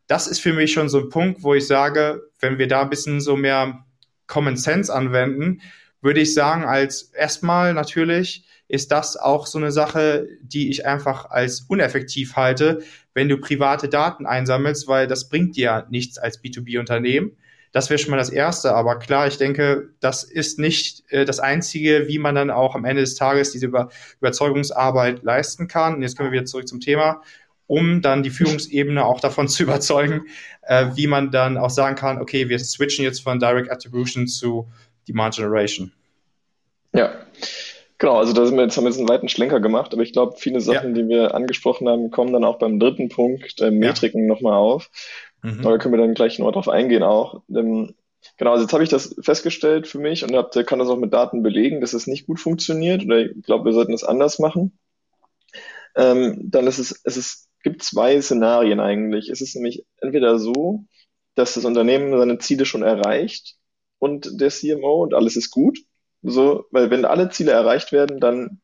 [0.08, 2.90] das ist für mich schon so ein Punkt, wo ich sage, wenn wir da ein
[2.90, 3.84] bisschen so mehr
[4.26, 5.60] Common Sense anwenden,
[6.00, 11.30] würde ich sagen, als erstmal natürlich ist das auch so eine Sache, die ich einfach
[11.30, 12.82] als uneffektiv halte,
[13.14, 17.36] wenn du private Daten einsammelst, weil das bringt dir nichts als B2B-Unternehmen.
[17.72, 18.74] Das wäre schon mal das Erste.
[18.74, 22.84] Aber klar, ich denke, das ist nicht äh, das Einzige, wie man dann auch am
[22.84, 25.94] Ende des Tages diese Über Überzeugungsarbeit leisten kann.
[25.94, 27.22] Und jetzt kommen wir wieder zurück zum Thema
[27.66, 30.26] um dann die Führungsebene auch davon zu überzeugen,
[30.62, 34.68] äh, wie man dann auch sagen kann, okay, wir switchen jetzt von Direct Attribution zu
[35.08, 35.92] Demand Generation.
[36.92, 37.12] Ja,
[37.98, 40.12] genau, also da sind wir jetzt, haben wir jetzt einen weiten Schlenker gemacht, aber ich
[40.12, 41.02] glaube, viele Sachen, ja.
[41.02, 44.28] die wir angesprochen haben, kommen dann auch beim dritten Punkt, äh, Metriken ja.
[44.28, 44.90] nochmal auf.
[45.42, 45.62] Mhm.
[45.62, 47.42] Da können wir dann gleich noch drauf eingehen auch.
[47.50, 47.94] Ähm,
[48.36, 51.12] genau, also jetzt habe ich das festgestellt für mich und hab, kann das auch mit
[51.12, 54.78] Daten belegen, dass es nicht gut funktioniert oder ich glaube, wir sollten es anders machen.
[55.94, 59.28] Ähm, dann ist es, es ist gibt zwei Szenarien eigentlich.
[59.28, 60.84] Es ist nämlich entweder so,
[61.34, 63.56] dass das Unternehmen seine Ziele schon erreicht
[63.98, 65.78] und der CMO und alles ist gut.
[66.22, 68.60] So, weil wenn alle Ziele erreicht werden, dann,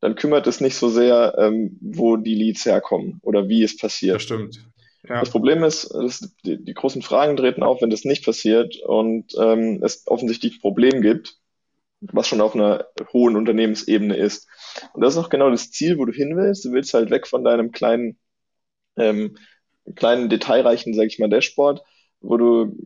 [0.00, 4.16] dann kümmert es nicht so sehr, ähm, wo die Leads herkommen oder wie es passiert.
[4.16, 4.66] Das stimmt.
[5.08, 5.20] Ja.
[5.20, 9.32] Das Problem ist, dass die, die, großen Fragen treten auf, wenn das nicht passiert und
[9.38, 11.36] ähm, es offensichtlich ein Problem gibt,
[12.00, 14.48] was schon auf einer hohen Unternehmensebene ist.
[14.94, 16.64] Und das ist auch genau das Ziel, wo du hin willst.
[16.64, 18.18] Du willst halt weg von deinem kleinen
[18.96, 19.36] ähm,
[19.94, 21.82] kleinen detailreichen, sage ich mal, Dashboard,
[22.20, 22.76] wo du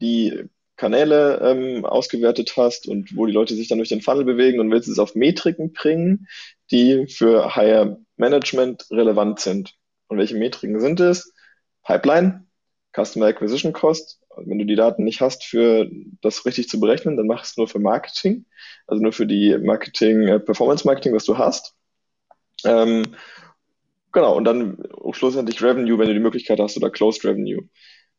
[0.00, 4.60] die Kanäle ähm, ausgewertet hast und wo die Leute sich dann durch den Funnel bewegen
[4.60, 6.28] und willst es auf Metriken bringen,
[6.70, 9.74] die für Higher Management relevant sind.
[10.08, 11.32] Und welche Metriken sind es?
[11.82, 12.46] Pipeline,
[12.94, 14.20] Customer Acquisition Cost.
[14.36, 17.68] Wenn du die Daten nicht hast, für das richtig zu berechnen, dann mach es nur
[17.68, 18.44] für Marketing,
[18.86, 21.74] also nur für die Marketing, äh, Performance Marketing, was du hast.
[22.64, 23.02] Ähm,
[24.12, 27.68] Genau, und dann schlussendlich Revenue, wenn du die Möglichkeit hast, oder Closed Revenue.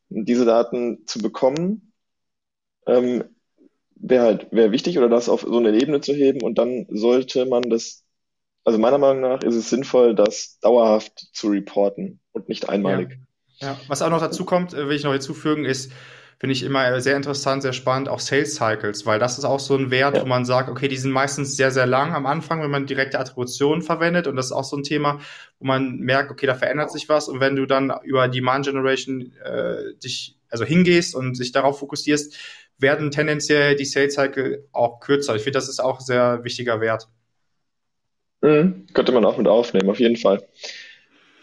[0.09, 1.93] Und diese Daten zu bekommen,
[2.85, 3.23] ähm,
[3.99, 7.45] wäre halt wäre wichtig oder das auf so eine Ebene zu heben und dann sollte
[7.45, 8.05] man das,
[8.63, 13.17] also meiner Meinung nach ist es sinnvoll, das dauerhaft zu reporten und nicht einmalig.
[13.59, 13.79] Ja, ja.
[13.87, 15.91] was auch noch dazu kommt, äh, will ich noch hinzufügen, ist,
[16.39, 19.75] finde ich immer sehr interessant, sehr spannend, auch Sales Cycles, weil das ist auch so
[19.75, 20.21] ein Wert, ja.
[20.21, 23.19] wo man sagt, okay, die sind meistens sehr, sehr lang am Anfang, wenn man direkte
[23.19, 25.19] Attribution verwendet und das ist auch so ein Thema,
[25.59, 29.33] wo man merkt, okay, da verändert sich was und wenn du dann über Demand Generation
[29.43, 32.37] äh, dich also hingehst und sich darauf fokussierst,
[32.77, 35.35] werden tendenziell die Sales Cycle auch kürzer.
[35.35, 37.07] Ich finde, das ist auch ein sehr wichtiger Wert.
[38.41, 40.47] Mhm, könnte man auch mit aufnehmen, auf jeden Fall.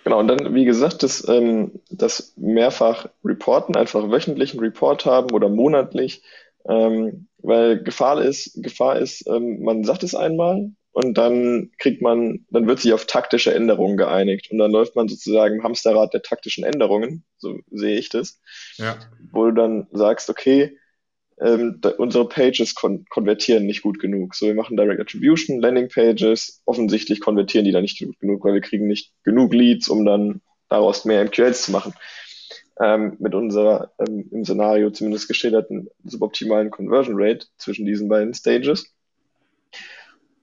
[0.05, 5.49] Genau, und dann, wie gesagt, das, ähm, das mehrfach reporten, einfach wöchentlichen Report haben oder
[5.49, 6.23] monatlich,
[6.69, 12.45] ähm, weil Gefahr ist, Gefahr ist, ähm, man sagt es einmal und dann kriegt man,
[12.51, 16.23] dann wird sich auf taktische Änderungen geeinigt und dann läuft man sozusagen im Hamsterrad der
[16.23, 18.41] taktischen Änderungen, so sehe ich das,
[18.77, 18.99] ja.
[19.33, 20.77] wo du dann sagst, okay,
[21.41, 24.35] ähm, da, unsere Pages kon konvertieren nicht gut genug.
[24.35, 26.63] So, wir machen Direct Attribution, Landing Pages.
[26.65, 30.41] Offensichtlich konvertieren die da nicht gut genug, weil wir kriegen nicht genug Leads, um dann
[30.69, 31.95] daraus mehr MQLs zu machen.
[32.81, 38.93] Ähm, mit unserer ähm, im Szenario zumindest geschilderten suboptimalen Conversion Rate zwischen diesen beiden Stages.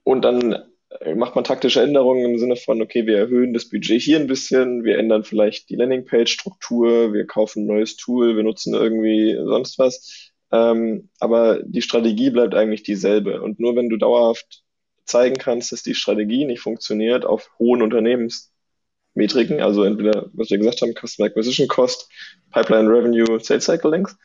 [0.02, 0.56] Und dann
[1.00, 4.26] äh, macht man taktische Änderungen im Sinne von, okay, wir erhöhen das Budget hier ein
[4.26, 9.78] bisschen, wir ändern vielleicht die Landingpage-Struktur, wir kaufen ein neues Tool, wir nutzen irgendwie sonst
[9.78, 13.40] was ähm, aber die Strategie bleibt eigentlich dieselbe.
[13.42, 14.62] Und nur wenn du dauerhaft
[15.04, 20.82] zeigen kannst, dass die Strategie nicht funktioniert auf hohen Unternehmensmetriken, also entweder, was wir gesagt
[20.82, 22.08] haben, Customer Acquisition Cost,
[22.52, 24.16] Pipeline Revenue, Sales Cycle Length,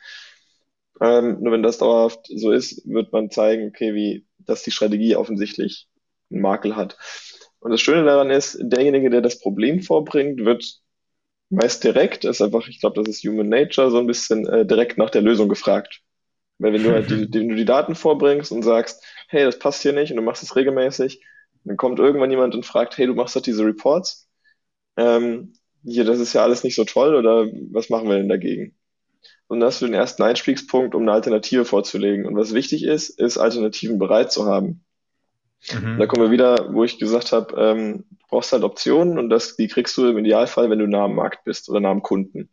[1.01, 5.15] ähm, nur wenn das dauerhaft so ist, wird man zeigen, okay, wie, dass die Strategie
[5.15, 5.87] offensichtlich
[6.31, 6.97] einen Makel hat.
[7.59, 10.79] Und das Schöne daran ist, derjenige, der das Problem vorbringt, wird
[11.49, 14.97] meist direkt, ist einfach, ich glaube, das ist Human Nature, so ein bisschen äh, direkt
[14.97, 16.01] nach der Lösung gefragt.
[16.59, 19.81] Weil wenn du halt die, die, du die Daten vorbringst und sagst, hey, das passt
[19.81, 21.23] hier nicht und du machst es regelmäßig,
[21.63, 24.29] dann kommt irgendwann jemand und fragt, hey, du machst doch diese Reports.
[24.95, 25.53] Ähm,
[25.83, 28.75] hier, das ist ja alles nicht so toll oder was machen wir denn dagegen?
[29.47, 32.25] Und das ist für den ersten Einstiegspunkt, um eine Alternative vorzulegen.
[32.25, 34.83] Und was wichtig ist, ist Alternativen bereit zu haben.
[35.71, 35.97] Mhm.
[35.97, 39.55] Da kommen wir wieder, wo ich gesagt habe, ähm, du brauchst halt Optionen und das,
[39.55, 42.49] die kriegst du im Idealfall, wenn du nah am Markt bist oder nah am Kunden.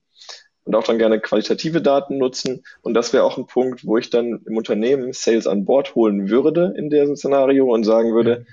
[0.65, 2.65] Und auch dann gerne qualitative Daten nutzen.
[2.83, 6.29] Und das wäre auch ein Punkt, wo ich dann im Unternehmen Sales an Bord holen
[6.29, 8.47] würde in diesem Szenario und sagen würde,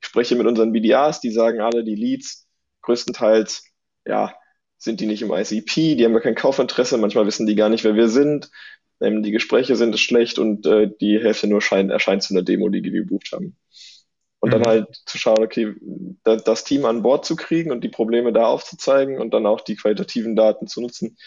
[0.00, 2.48] ich spreche mit unseren BDAs, die sagen alle, die Leads
[2.82, 3.64] größtenteils,
[4.06, 4.34] ja,
[4.78, 7.84] sind die nicht im ICP, die haben gar kein Kaufinteresse, manchmal wissen die gar nicht,
[7.84, 8.50] wer wir sind,
[9.00, 12.68] ähm, die Gespräche sind schlecht und äh, die Hälfte nur scheint, erscheint zu einer Demo,
[12.68, 13.56] die wir gebucht haben.
[14.40, 14.52] Und mhm.
[14.52, 15.74] dann halt zu schauen, okay,
[16.24, 19.76] das Team an Bord zu kriegen und die Probleme da aufzuzeigen und dann auch die
[19.76, 21.18] qualitativen Daten zu nutzen,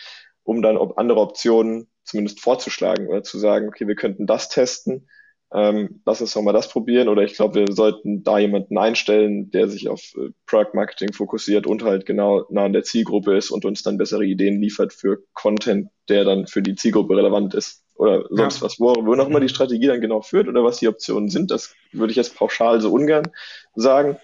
[0.44, 5.08] um dann ob andere Optionen zumindest vorzuschlagen oder zu sagen, okay, wir könnten das testen,
[5.54, 9.52] ähm, lass uns doch mal das probieren oder ich glaube, wir sollten da jemanden einstellen,
[9.52, 13.52] der sich auf äh, Product Marketing fokussiert und halt genau nah an der Zielgruppe ist
[13.52, 17.84] und uns dann bessere Ideen liefert für Content, der dann für die Zielgruppe relevant ist
[17.96, 18.66] oder sonst ja.
[18.66, 21.52] was, wo, wo noch mal die Strategie dann genau führt oder was die Optionen sind,
[21.52, 23.28] das würde ich jetzt pauschal so ungern
[23.76, 24.18] sagen.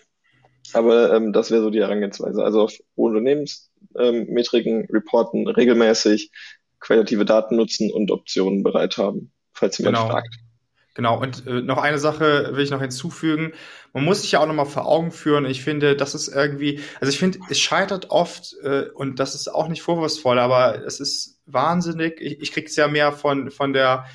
[0.73, 2.43] Aber ähm, das wäre so die Herangehensweise.
[2.43, 6.31] Also auf Unternehmensmetriken ähm, reporten regelmäßig,
[6.79, 10.09] qualitative Daten nutzen und Optionen bereit haben, falls jemand genau.
[10.09, 10.35] fragt.
[10.95, 13.53] Genau, und äh, noch eine Sache will ich noch hinzufügen.
[13.93, 15.45] Man muss sich ja auch nochmal vor Augen führen.
[15.45, 19.47] Ich finde, das ist irgendwie, also ich finde, es scheitert oft, äh, und das ist
[19.47, 22.19] auch nicht vorwurfsvoll, aber es ist wahnsinnig.
[22.19, 24.05] Ich, ich kriege es ja mehr von, von der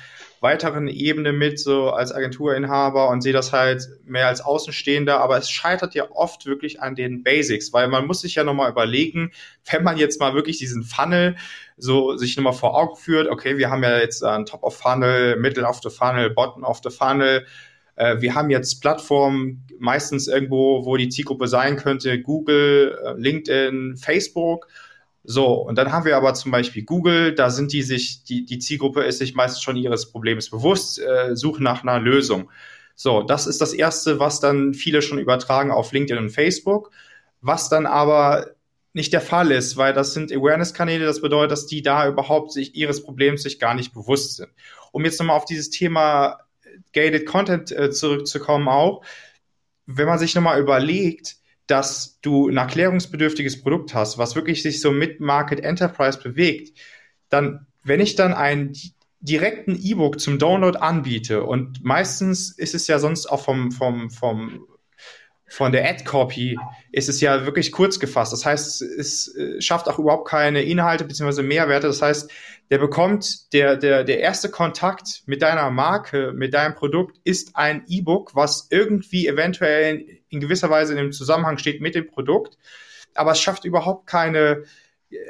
[0.45, 5.49] weiteren Ebene mit, so als Agenturinhaber und sehe das halt mehr als Außenstehender, aber es
[5.49, 9.31] scheitert ja oft wirklich an den Basics, weil man muss sich ja nochmal überlegen,
[9.71, 11.35] wenn man jetzt mal wirklich diesen Funnel
[11.77, 15.35] so sich nochmal vor Augen führt, okay, wir haben ja jetzt einen Top of Funnel,
[15.37, 17.47] Middle of the Funnel, Bottom of the Funnel,
[17.95, 23.97] äh, wir haben jetzt Plattformen meistens irgendwo, wo die Zielgruppe sein könnte, Google, äh, LinkedIn,
[23.97, 24.67] Facebook
[25.27, 28.59] so, und dann haben wir aber zum Beispiel Google, da sind die sich, die, die
[28.59, 32.49] Zielgruppe ist sich meistens schon ihres Problems bewusst, äh, suchen nach einer Lösung.
[32.95, 36.91] So, das ist das Erste, was dann viele schon übertragen auf LinkedIn und Facebook,
[37.41, 38.55] was dann aber
[38.93, 42.75] nicht der Fall ist, weil das sind Awareness-Kanäle, das bedeutet, dass die da überhaupt sich
[42.75, 44.49] ihres Problems sich gar nicht bewusst sind.
[44.93, 46.39] Um jetzt nochmal auf dieses Thema
[46.93, 49.03] Gated Content äh, zurückzukommen auch,
[49.85, 51.35] wenn man sich nochmal überlegt,
[51.67, 56.77] dass du ein erklärungsbedürftiges Produkt hast, was wirklich sich so mit Market Enterprise bewegt,
[57.29, 58.73] dann, wenn ich dann einen
[59.19, 64.67] direkten E-Book zum Download anbiete und meistens ist es ja sonst auch vom, vom, vom
[65.47, 66.57] von der Ad-Copy
[66.91, 68.33] ist es ja wirklich kurz gefasst.
[68.33, 71.43] Das heißt, es äh, schafft auch überhaupt keine Inhalte bzw.
[71.43, 71.87] Mehrwerte.
[71.87, 72.31] Das heißt,
[72.71, 77.83] der bekommt, der, der, der erste Kontakt mit deiner Marke, mit deinem Produkt ist ein
[77.87, 80.05] E-Book, was irgendwie eventuell
[80.35, 82.57] in, gewisser Weise in einem Zusammenhang steht mit dem Produkt.
[83.13, 84.63] Aber es schafft überhaupt keine,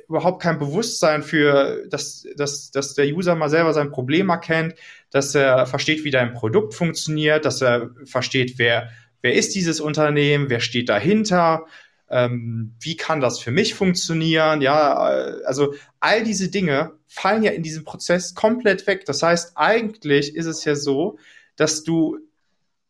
[0.08, 4.76] überhaupt kein Bewusstsein für, dass, dass, dass der User mal selber sein Problem erkennt,
[5.12, 8.90] dass er versteht, wie dein Produkt funktioniert, dass er versteht, wer,
[9.22, 11.66] wer ist dieses Unternehmen, wer steht dahinter,
[12.10, 17.64] ähm, wie kann das für mich funktionieren, ja, also all diese Dinge fallen ja in
[17.64, 19.06] diesem Prozess komplett weg.
[19.06, 21.18] Das heißt, eigentlich ist es ja so,
[21.56, 22.20] dass du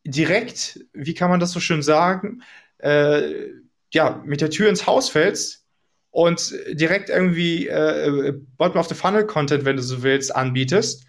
[0.06, 2.42] direkt, wie kann man das so schön sagen,
[2.78, 3.50] äh,
[3.92, 5.64] ja, mit der Tür ins Haus fällst
[6.10, 11.06] und direkt irgendwie äh, Bottom of the Funnel Content, wenn du so willst, anbietest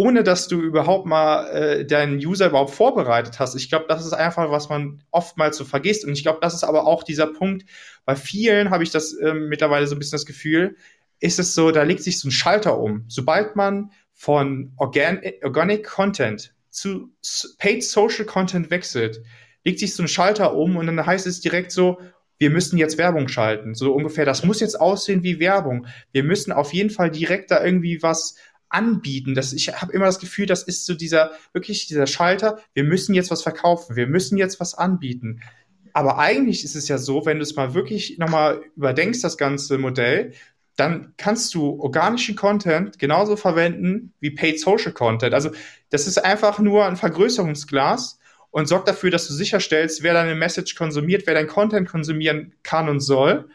[0.00, 3.54] ohne dass du überhaupt mal äh, deinen User überhaupt vorbereitet hast.
[3.54, 6.06] Ich glaube, das ist einfach, was man oftmals so vergisst.
[6.06, 7.66] Und ich glaube, das ist aber auch dieser Punkt.
[8.06, 10.76] Bei vielen habe ich das äh, mittlerweile so ein bisschen das Gefühl,
[11.18, 13.04] ist es so, da legt sich so ein Schalter um.
[13.08, 17.14] Sobald man von Organ Organic Content zu
[17.58, 19.22] Paid Social Content wechselt,
[19.64, 21.98] legt sich so ein Schalter um und dann heißt es direkt so,
[22.38, 23.74] wir müssen jetzt Werbung schalten.
[23.74, 25.86] So ungefähr, das muss jetzt aussehen wie Werbung.
[26.10, 28.36] Wir müssen auf jeden Fall direkt da irgendwie was
[28.70, 29.34] anbieten.
[29.34, 33.14] Das, ich habe immer das Gefühl, das ist so dieser, wirklich dieser Schalter, wir müssen
[33.14, 35.42] jetzt was verkaufen, wir müssen jetzt was anbieten.
[35.92, 39.76] Aber eigentlich ist es ja so, wenn du es mal wirklich nochmal überdenkst, das ganze
[39.76, 40.32] Modell,
[40.80, 45.34] dann kannst du organischen Content genauso verwenden wie Paid Social Content.
[45.34, 45.50] Also
[45.90, 48.18] das ist einfach nur ein Vergrößerungsglas
[48.50, 52.88] und sorgt dafür, dass du sicherstellst, wer deine Message konsumiert, wer dein Content konsumieren kann
[52.88, 53.50] und soll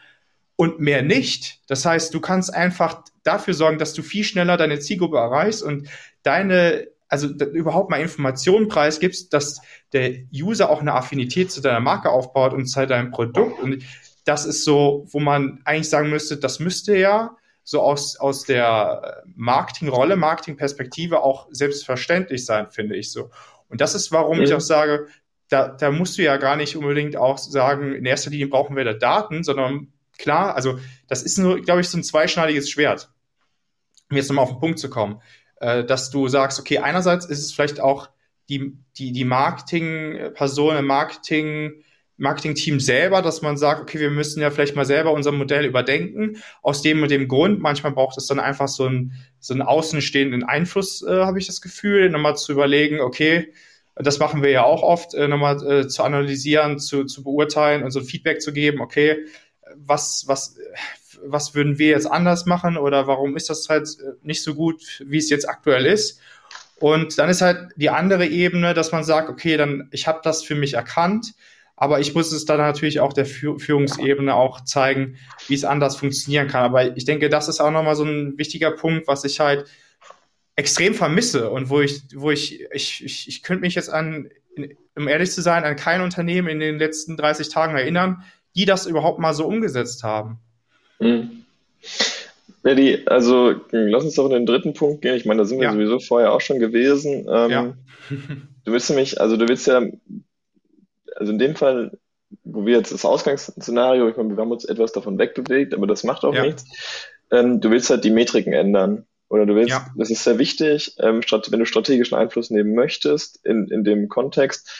[0.54, 1.60] und mehr nicht.
[1.66, 5.88] Das heißt, du kannst einfach dafür sorgen, dass du viel schneller deine Zielgruppe erreichst und
[6.22, 9.60] deine, also überhaupt mal Informationen preisgibst, dass
[9.92, 13.60] der User auch eine Affinität zu deiner Marke aufbaut und zu deinem Produkt.
[13.60, 13.82] Und
[14.26, 19.22] das ist so, wo man eigentlich sagen müsste, das müsste ja so aus, aus der
[19.34, 23.30] Marketingrolle, Marketingperspektive auch selbstverständlich sein, finde ich so.
[23.68, 24.44] Und das ist, warum mhm.
[24.44, 25.06] ich auch sage,
[25.48, 28.84] da, da musst du ja gar nicht unbedingt auch sagen, in erster Linie brauchen wir
[28.84, 33.10] da Daten, sondern klar, also das ist nur, glaube ich, so ein zweischneidiges Schwert.
[34.10, 35.20] Um jetzt nochmal auf den Punkt zu kommen,
[35.60, 38.10] äh, dass du sagst, okay, einerseits ist es vielleicht auch
[38.48, 41.82] die, die, die Marketingperson Marketing,
[42.18, 46.38] Marketing-Team selber, dass man sagt, okay, wir müssen ja vielleicht mal selber unser Modell überdenken.
[46.62, 50.42] Aus dem und dem Grund, manchmal braucht es dann einfach so einen, so einen außenstehenden
[50.42, 53.52] Einfluss, äh, habe ich das Gefühl, nochmal zu überlegen, okay,
[53.96, 57.90] das machen wir ja auch oft, äh, nochmal äh, zu analysieren, zu, zu beurteilen und
[57.90, 59.26] so Feedback zu geben, okay,
[59.74, 60.56] was, was,
[61.22, 65.02] was würden wir jetzt anders machen oder warum ist das halt äh, nicht so gut,
[65.04, 66.20] wie es jetzt aktuell ist?
[66.78, 70.42] Und dann ist halt die andere Ebene, dass man sagt, okay, dann ich habe das
[70.42, 71.34] für mich erkannt,
[71.76, 76.48] aber ich muss es dann natürlich auch der Führungsebene auch zeigen, wie es anders funktionieren
[76.48, 76.64] kann.
[76.64, 79.66] Aber ich denke, das ist auch nochmal so ein wichtiger Punkt, was ich halt
[80.56, 84.30] extrem vermisse und wo ich, wo ich, ich, ich, ich könnte mich jetzt an,
[84.96, 88.22] um ehrlich zu sein, an kein Unternehmen in den letzten 30 Tagen erinnern,
[88.56, 90.38] die das überhaupt mal so umgesetzt haben.
[90.98, 91.44] Mhm.
[92.62, 95.14] Eddie, also lass uns doch in den dritten Punkt gehen.
[95.14, 95.72] Ich meine, da sind wir ja.
[95.72, 97.26] sowieso vorher auch schon gewesen.
[97.30, 97.74] Ähm, ja.
[98.64, 99.82] du willst nämlich, also du willst ja,
[101.16, 101.98] also in dem Fall,
[102.44, 106.04] wo wir jetzt das Ausgangsszenario, ich meine, wir haben uns etwas davon wegbewegt, aber das
[106.04, 106.42] macht auch ja.
[106.42, 106.64] nichts.
[107.30, 109.06] Ähm, du willst halt die Metriken ändern.
[109.28, 109.88] Oder du willst, ja.
[109.96, 114.70] das ist sehr wichtig, ähm, wenn du strategischen Einfluss nehmen möchtest in, in dem Kontext,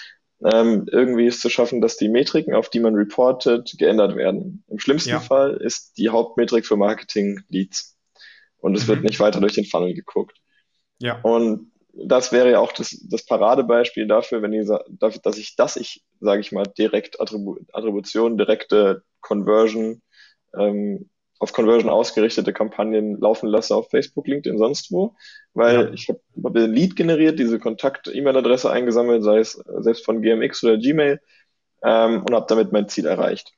[0.44, 4.62] ähm, irgendwie es zu schaffen, dass die Metriken, auf die man reportet, geändert werden.
[4.68, 5.20] Im schlimmsten ja.
[5.20, 7.96] Fall ist die Hauptmetrik für Marketing Leads.
[8.58, 8.88] Und es mhm.
[8.88, 10.38] wird nicht weiter durch den Funnel geguckt.
[10.98, 11.20] Ja.
[11.22, 11.72] Und
[12.04, 16.04] das wäre ja auch das, das Paradebeispiel dafür, wenn ich, dafür, dass ich, dass ich,
[16.20, 20.02] sage ich mal, direkt Attribu Attribution, direkte Conversion
[20.56, 25.14] ähm, auf Conversion ausgerichtete Kampagnen laufen lasse auf Facebook, LinkedIn, sonst wo,
[25.52, 25.92] weil ja.
[25.92, 30.78] ich habe hab ein Lead generiert, diese Kontakt-E-Mail-Adresse eingesammelt, sei es selbst von GMX oder
[30.78, 31.20] Gmail
[31.82, 33.52] ähm, und habe damit mein Ziel erreicht.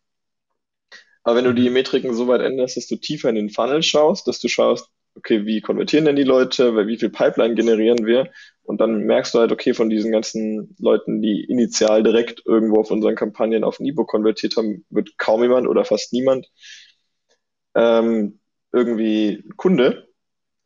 [1.22, 4.26] Aber wenn du die Metriken so weit änderst, dass du tiefer in den Funnel schaust,
[4.26, 8.30] dass du schaust, okay, wie konvertieren denn die Leute, wie viel Pipeline generieren wir
[8.62, 12.90] und dann merkst du halt, okay, von diesen ganzen Leuten, die initial direkt irgendwo auf
[12.90, 16.48] unseren Kampagnen auf ein E-Book konvertiert haben, wird kaum jemand oder fast niemand
[17.74, 18.40] ähm,
[18.72, 20.08] irgendwie Kunde,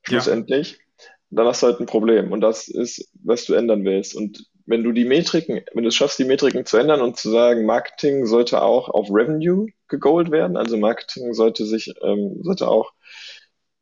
[0.02, 1.06] schlussendlich, ja.
[1.30, 2.32] dann hast du halt ein Problem.
[2.32, 4.16] Und das ist, was du ändern willst.
[4.16, 7.30] Und wenn du die Metriken, wenn du es schaffst, die Metriken zu ändern und zu
[7.30, 12.92] sagen, Marketing sollte auch auf Revenue gegolt werden, also Marketing sollte sich, ähm, sollte auch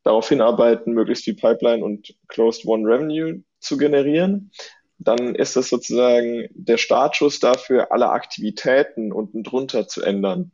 [0.03, 4.51] darauf hinarbeiten, möglichst viel Pipeline und Closed One Revenue zu generieren,
[4.99, 10.53] dann ist das sozusagen der Startschuss dafür, alle Aktivitäten unten drunter zu ändern.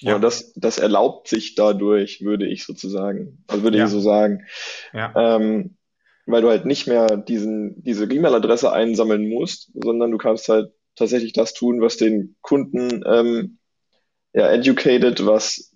[0.00, 0.16] Ja.
[0.16, 3.84] Und das, das erlaubt sich dadurch, würde ich sozusagen, also würde ja.
[3.84, 4.44] ich so sagen.
[4.92, 5.12] Ja.
[5.16, 5.76] Ähm,
[6.26, 11.32] weil du halt nicht mehr diesen, diese E-Mail-Adresse einsammeln musst, sondern du kannst halt tatsächlich
[11.32, 13.58] das tun, was den Kunden ähm,
[14.32, 15.73] ja, educated, was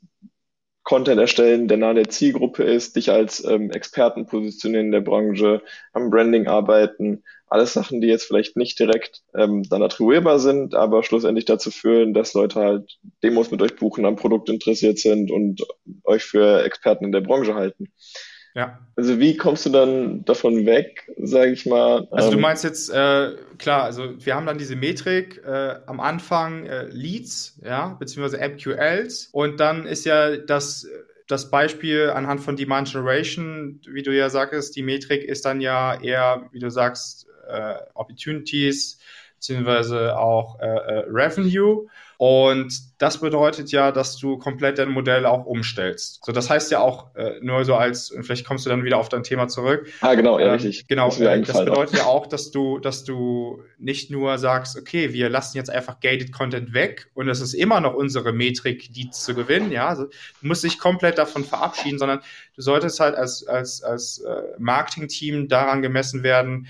[0.89, 5.61] Content erstellen, der nahe der Zielgruppe ist, dich als ähm, Experten positionieren in der Branche,
[5.93, 11.03] am Branding arbeiten, alles Sachen, die jetzt vielleicht nicht direkt ähm, dann attribuierbar sind, aber
[11.03, 15.63] schlussendlich dazu führen, dass Leute halt Demos mit euch buchen, am Produkt interessiert sind und
[16.05, 17.93] euch für Experten in der Branche halten.
[18.59, 18.81] Ja.
[18.97, 22.09] Also wie kommst du dann davon weg, sage ich mal?
[22.11, 26.01] Also du ähm, meinst jetzt, äh, klar, also wir haben dann diese Metrik äh, am
[26.01, 30.89] Anfang äh, Leads, ja, beziehungsweise MQLs und dann ist ja das
[31.29, 36.01] das Beispiel anhand von Demand Generation, wie du ja sagst, die Metrik ist dann ja
[36.01, 38.99] eher, wie du sagst, äh, Opportunities,
[39.37, 41.87] beziehungsweise auch äh, äh, Revenue.
[42.19, 46.19] Und das bedeutet ja, dass du komplett dein Modell auch umstellst.
[46.25, 49.09] So, das heißt ja auch äh, nur so als, vielleicht kommst du dann wieder auf
[49.09, 49.87] dein Thema zurück.
[50.01, 50.89] Ah, genau, ja, ähm, richtig.
[50.89, 51.99] Genau, das, äh, das bedeutet auch.
[51.99, 56.33] ja auch, dass du, dass du nicht nur sagst, okay, wir lassen jetzt einfach gated
[56.33, 59.71] Content weg und es ist immer noch unsere Metrik, die zu gewinnen.
[59.71, 62.19] Ja, also, du musst dich komplett davon verabschieden, sondern
[62.57, 66.67] du solltest halt als als als äh, Marketing-Team daran gemessen werden,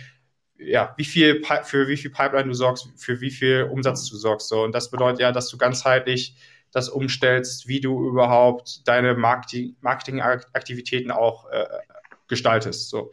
[0.58, 4.48] ja, wie viel, für wie viel Pipeline du sorgst, für wie viel Umsatz du sorgst.
[4.48, 4.62] So.
[4.62, 6.36] Und das bedeutet ja, dass du ganzheitlich
[6.72, 11.66] das umstellst, wie du überhaupt deine Marketing, Marketingaktivitäten auch äh,
[12.26, 12.90] gestaltest.
[12.90, 13.12] So.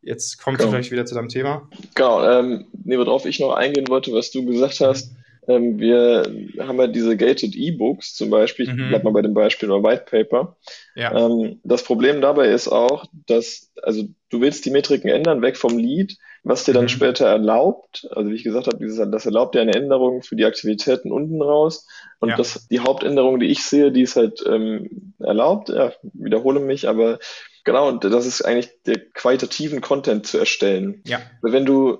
[0.00, 0.70] Jetzt kommt genau.
[0.70, 1.68] vielleicht wieder zu deinem Thema.
[1.94, 5.12] Genau, ähm, nee, worauf ich noch eingehen wollte, was du gesagt hast,
[5.48, 6.22] ähm, wir
[6.58, 8.80] haben ja diese gated E-Books zum Beispiel, mhm.
[8.80, 10.56] ich bleib mal bei dem Beispiel oder White Paper.
[10.94, 11.26] Ja.
[11.26, 15.78] Ähm, das Problem dabei ist auch, dass, also du willst die Metriken ändern, weg vom
[15.78, 16.16] Lead,
[16.46, 16.90] was dir dann mhm.
[16.90, 20.44] später erlaubt, also wie ich gesagt habe, dieses, das erlaubt dir eine Änderung für die
[20.44, 21.88] Aktivitäten unten raus.
[22.20, 22.36] Und ja.
[22.36, 27.18] das, die Hauptänderung, die ich sehe, die ist halt ähm, erlaubt, ja, wiederhole mich, aber
[27.66, 31.02] Genau, und das ist eigentlich der qualitativen Content zu erstellen.
[31.04, 31.20] Ja.
[31.42, 31.98] Wenn du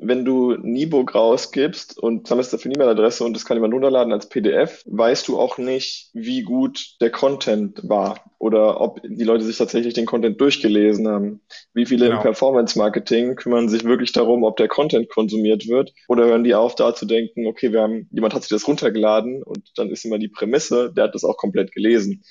[0.00, 4.12] wenn du ein E-Book rausgibst und sammelst dafür eine E-Mail-Adresse und das kann jemand runterladen
[4.12, 9.44] als PDF, weißt du auch nicht, wie gut der Content war oder ob die Leute
[9.44, 11.40] sich tatsächlich den Content durchgelesen haben.
[11.74, 12.18] Wie viele genau.
[12.18, 16.74] im Performance-Marketing kümmern sich wirklich darum, ob der Content konsumiert wird oder hören die auf,
[16.74, 20.18] da zu denken, okay, wir haben, jemand hat sich das runtergeladen und dann ist immer
[20.18, 22.22] die Prämisse, der hat das auch komplett gelesen.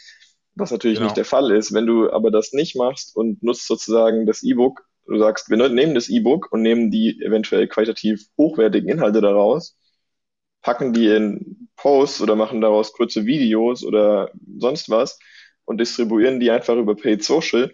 [0.58, 1.08] Was natürlich genau.
[1.08, 1.74] nicht der Fall ist.
[1.74, 5.95] Wenn du aber das nicht machst und nutzt sozusagen das E-Book du sagst, wir nehmen
[5.95, 9.78] das E-Book und nehmen die eventuell qualitativ hochwertigen Inhalte daraus,
[10.62, 15.20] packen die in Posts oder machen daraus kurze Videos oder sonst was
[15.66, 17.74] und distribuieren die einfach über Paid Social,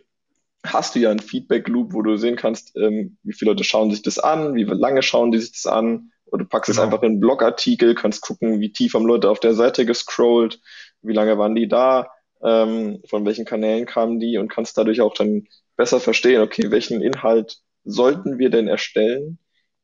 [0.65, 3.91] hast du ja einen Feedback Loop, wo du sehen kannst, ähm, wie viele Leute schauen
[3.91, 6.81] sich das an, wie lange schauen die sich das an, oder du packst genau.
[6.81, 10.61] es einfach in einen Blogartikel, kannst gucken, wie tief haben Leute auf der Seite gescrollt,
[11.01, 12.09] wie lange waren die da,
[12.43, 17.01] ähm, von welchen Kanälen kamen die und kannst dadurch auch dann besser verstehen, okay, welchen
[17.01, 19.39] Inhalt sollten wir denn erstellen?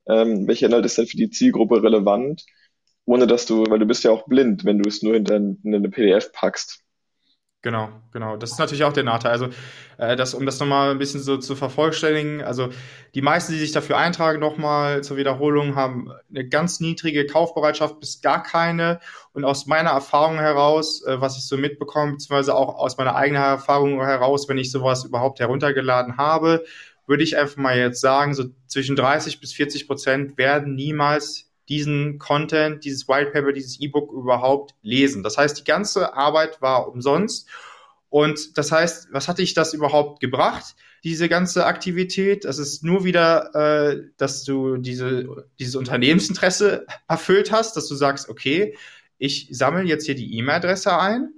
[0.08, 2.46] Ähm, welcher Inhalt ist denn für die Zielgruppe relevant?
[3.06, 5.90] Ohne dass du, weil du bist ja auch blind, wenn du es nur hinter eine
[5.90, 6.84] PDF packst.
[7.62, 8.38] Genau, genau.
[8.38, 9.32] Das ist natürlich auch der Nachteil.
[9.32, 9.50] Also,
[10.00, 12.70] äh, das, um das nochmal ein bisschen so zu vervollständigen, also
[13.16, 18.22] die meisten, die sich dafür eintragen, nochmal zur Wiederholung, haben eine ganz niedrige Kaufbereitschaft bis
[18.22, 19.00] gar keine.
[19.34, 23.44] Und aus meiner Erfahrung heraus, äh, was ich so mitbekomme, beziehungsweise auch aus meiner eigenen
[23.44, 26.64] Erfahrung heraus, wenn ich sowas überhaupt heruntergeladen habe,
[27.06, 32.20] würde ich einfach mal jetzt sagen, so zwischen 30 bis 40 Prozent werden niemals diesen
[32.20, 35.24] Content, dieses White Paper, dieses E-Book überhaupt lesen.
[35.24, 37.48] Das heißt, die ganze Arbeit war umsonst.
[38.10, 40.76] Und das heißt, was hatte ich das überhaupt gebracht?
[41.04, 47.78] Diese ganze Aktivität, das ist nur wieder, äh, dass du diese, dieses Unternehmensinteresse erfüllt hast,
[47.78, 48.76] dass du sagst, okay,
[49.18, 51.34] ich sammle jetzt hier die E-Mail-Adresse ein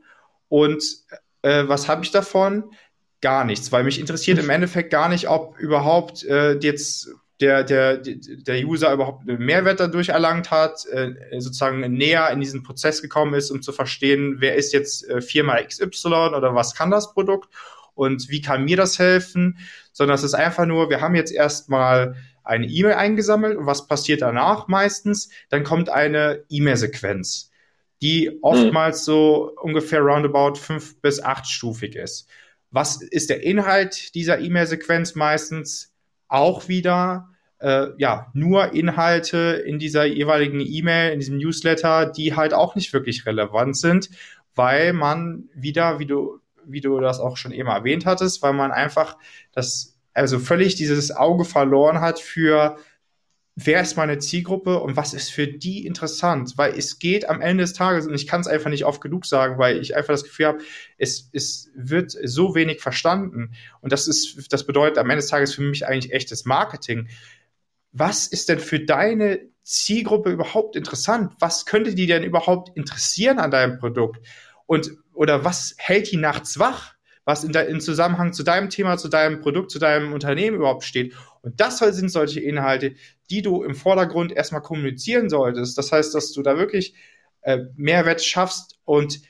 [0.47, 0.84] und
[1.41, 2.72] äh, was habe ich davon?
[3.19, 7.09] Gar nichts, weil mich interessiert im Endeffekt gar nicht, ob überhaupt äh, jetzt
[7.42, 12.62] der, der, der User überhaupt einen Mehrwert dadurch erlangt hat, äh, sozusagen näher in diesen
[12.62, 16.92] Prozess gekommen ist, um zu verstehen, wer ist jetzt äh, Firma XY oder was kann
[16.92, 17.50] das Produkt
[17.96, 19.58] und wie kann mir das helfen,
[19.92, 24.22] sondern es ist einfach nur, wir haben jetzt erstmal eine E-Mail eingesammelt und was passiert
[24.22, 25.30] danach meistens?
[25.50, 27.52] Dann kommt eine E-Mail-Sequenz,
[28.02, 32.28] die oftmals so ungefähr roundabout fünf bis achtstufig ist.
[32.70, 35.94] Was ist der Inhalt dieser E-Mail-Sequenz meistens?
[36.28, 37.31] Auch wieder
[37.62, 42.91] äh, ja, nur Inhalte in dieser jeweiligen E-Mail, in diesem Newsletter, die halt auch nicht
[42.93, 44.09] wirklich relevant sind,
[44.55, 48.72] weil man wieder, wie du, wie du das auch schon eben erwähnt hattest, weil man
[48.72, 49.18] einfach
[49.51, 52.78] das, also völlig dieses Auge verloren hat für
[53.55, 56.53] wer ist meine Zielgruppe und was ist für die interessant?
[56.57, 59.26] Weil es geht am Ende des Tages, und ich kann es einfach nicht oft genug
[59.26, 60.59] sagen, weil ich einfach das Gefühl habe,
[60.97, 63.51] es, es wird so wenig verstanden.
[63.82, 67.09] Und das ist, das bedeutet am Ende des Tages für mich eigentlich echtes Marketing
[67.92, 71.34] was ist denn für deine Zielgruppe überhaupt interessant?
[71.39, 74.26] Was könnte die denn überhaupt interessieren an deinem Produkt?
[74.66, 76.96] Und, oder was hält die nachts wach?
[77.24, 80.84] Was in, de, in Zusammenhang zu deinem Thema, zu deinem Produkt, zu deinem Unternehmen überhaupt
[80.84, 81.16] steht.
[81.42, 82.96] Und das sind solche Inhalte,
[83.30, 85.78] die du im Vordergrund erstmal kommunizieren solltest.
[85.78, 86.96] Das heißt, dass du da wirklich
[87.42, 89.22] äh, Mehrwert schaffst und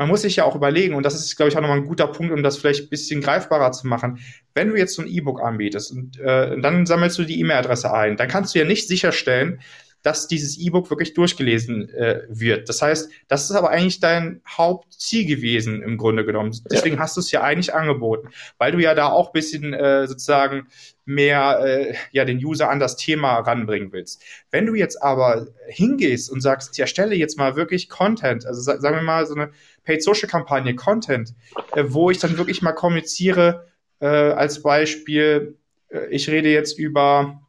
[0.00, 2.06] man muss sich ja auch überlegen, und das ist, glaube ich, auch nochmal ein guter
[2.06, 4.18] Punkt, um das vielleicht ein bisschen greifbarer zu machen.
[4.54, 8.16] Wenn du jetzt so ein E-Book anbietest und äh, dann sammelst du die E-Mail-Adresse ein,
[8.16, 9.60] dann kannst du ja nicht sicherstellen,
[10.02, 12.70] dass dieses E-Book wirklich durchgelesen äh, wird.
[12.70, 16.58] Das heißt, das ist aber eigentlich dein Hauptziel gewesen im Grunde genommen.
[16.70, 17.02] Deswegen ja.
[17.02, 20.68] hast du es ja eigentlich angeboten, weil du ja da auch bisschen äh, sozusagen
[21.04, 24.22] mehr äh, ja den User an das Thema ranbringen willst.
[24.50, 28.96] Wenn du jetzt aber hingehst und sagst, ich erstelle jetzt mal wirklich Content, also sagen
[28.96, 29.50] wir mal so eine
[29.84, 31.34] Paid Social Kampagne, Content,
[31.74, 33.66] äh, wo ich dann wirklich mal kommuniziere,
[34.00, 35.58] äh, als Beispiel,
[35.88, 37.40] äh, ich rede jetzt über,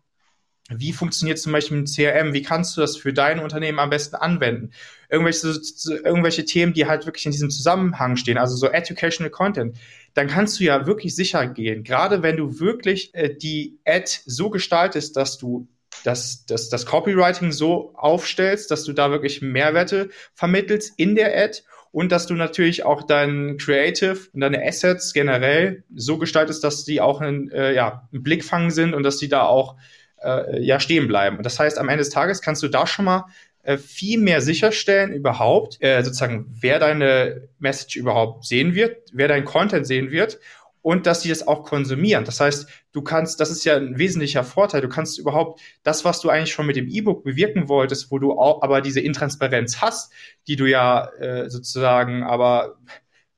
[0.69, 4.15] wie funktioniert zum Beispiel ein CRM, wie kannst du das für dein Unternehmen am besten
[4.15, 4.71] anwenden?
[5.09, 5.59] Irgendwelche,
[6.03, 9.77] irgendwelche Themen, die halt wirklich in diesem Zusammenhang stehen, also so Educational Content,
[10.13, 14.49] dann kannst du ja wirklich sicher gehen, gerade wenn du wirklich äh, die Ad so
[14.49, 15.67] gestaltest, dass du
[16.03, 21.61] das, das, das Copywriting so aufstellst, dass du da wirklich Mehrwerte vermittelst in der Ad
[21.91, 27.01] und dass du natürlich auch dein Creative und deine Assets generell so gestaltest, dass die
[27.01, 29.75] auch ein, äh, ja, ein Blickfang sind und dass die da auch
[30.23, 31.37] äh, ja stehen bleiben.
[31.37, 33.25] Und das heißt, am Ende des Tages kannst du da schon mal
[33.63, 39.45] äh, viel mehr sicherstellen überhaupt, äh, sozusagen, wer deine Message überhaupt sehen wird, wer dein
[39.45, 40.39] Content sehen wird
[40.81, 42.25] und dass die das auch konsumieren.
[42.25, 46.21] Das heißt, du kannst, das ist ja ein wesentlicher Vorteil, du kannst überhaupt das, was
[46.21, 50.11] du eigentlich schon mit dem E-Book bewirken wolltest, wo du auch aber diese Intransparenz hast,
[50.47, 52.77] die du ja äh, sozusagen aber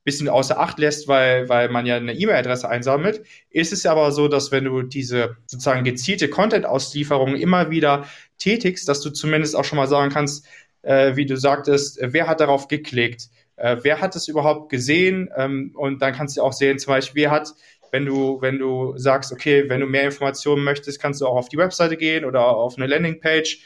[0.04, 4.28] bisschen außer Acht lässt, weil, weil man ja eine E-Mail-Adresse einsammelt, ist es aber so,
[4.28, 8.06] dass wenn du diese sozusagen gezielte Content-Auslieferung immer wieder
[8.38, 10.46] tätigst, dass du zumindest auch schon mal sagen kannst,
[10.82, 15.72] äh, wie du sagtest, wer hat darauf geklickt, äh, wer hat es überhaupt gesehen ähm,
[15.74, 17.54] und dann kannst du auch sehen, zum Beispiel, wer hat
[17.90, 21.48] wenn du, wenn du sagst, okay, wenn du mehr Informationen möchtest, kannst du auch auf
[21.48, 23.62] die Webseite gehen oder auf eine Landingpage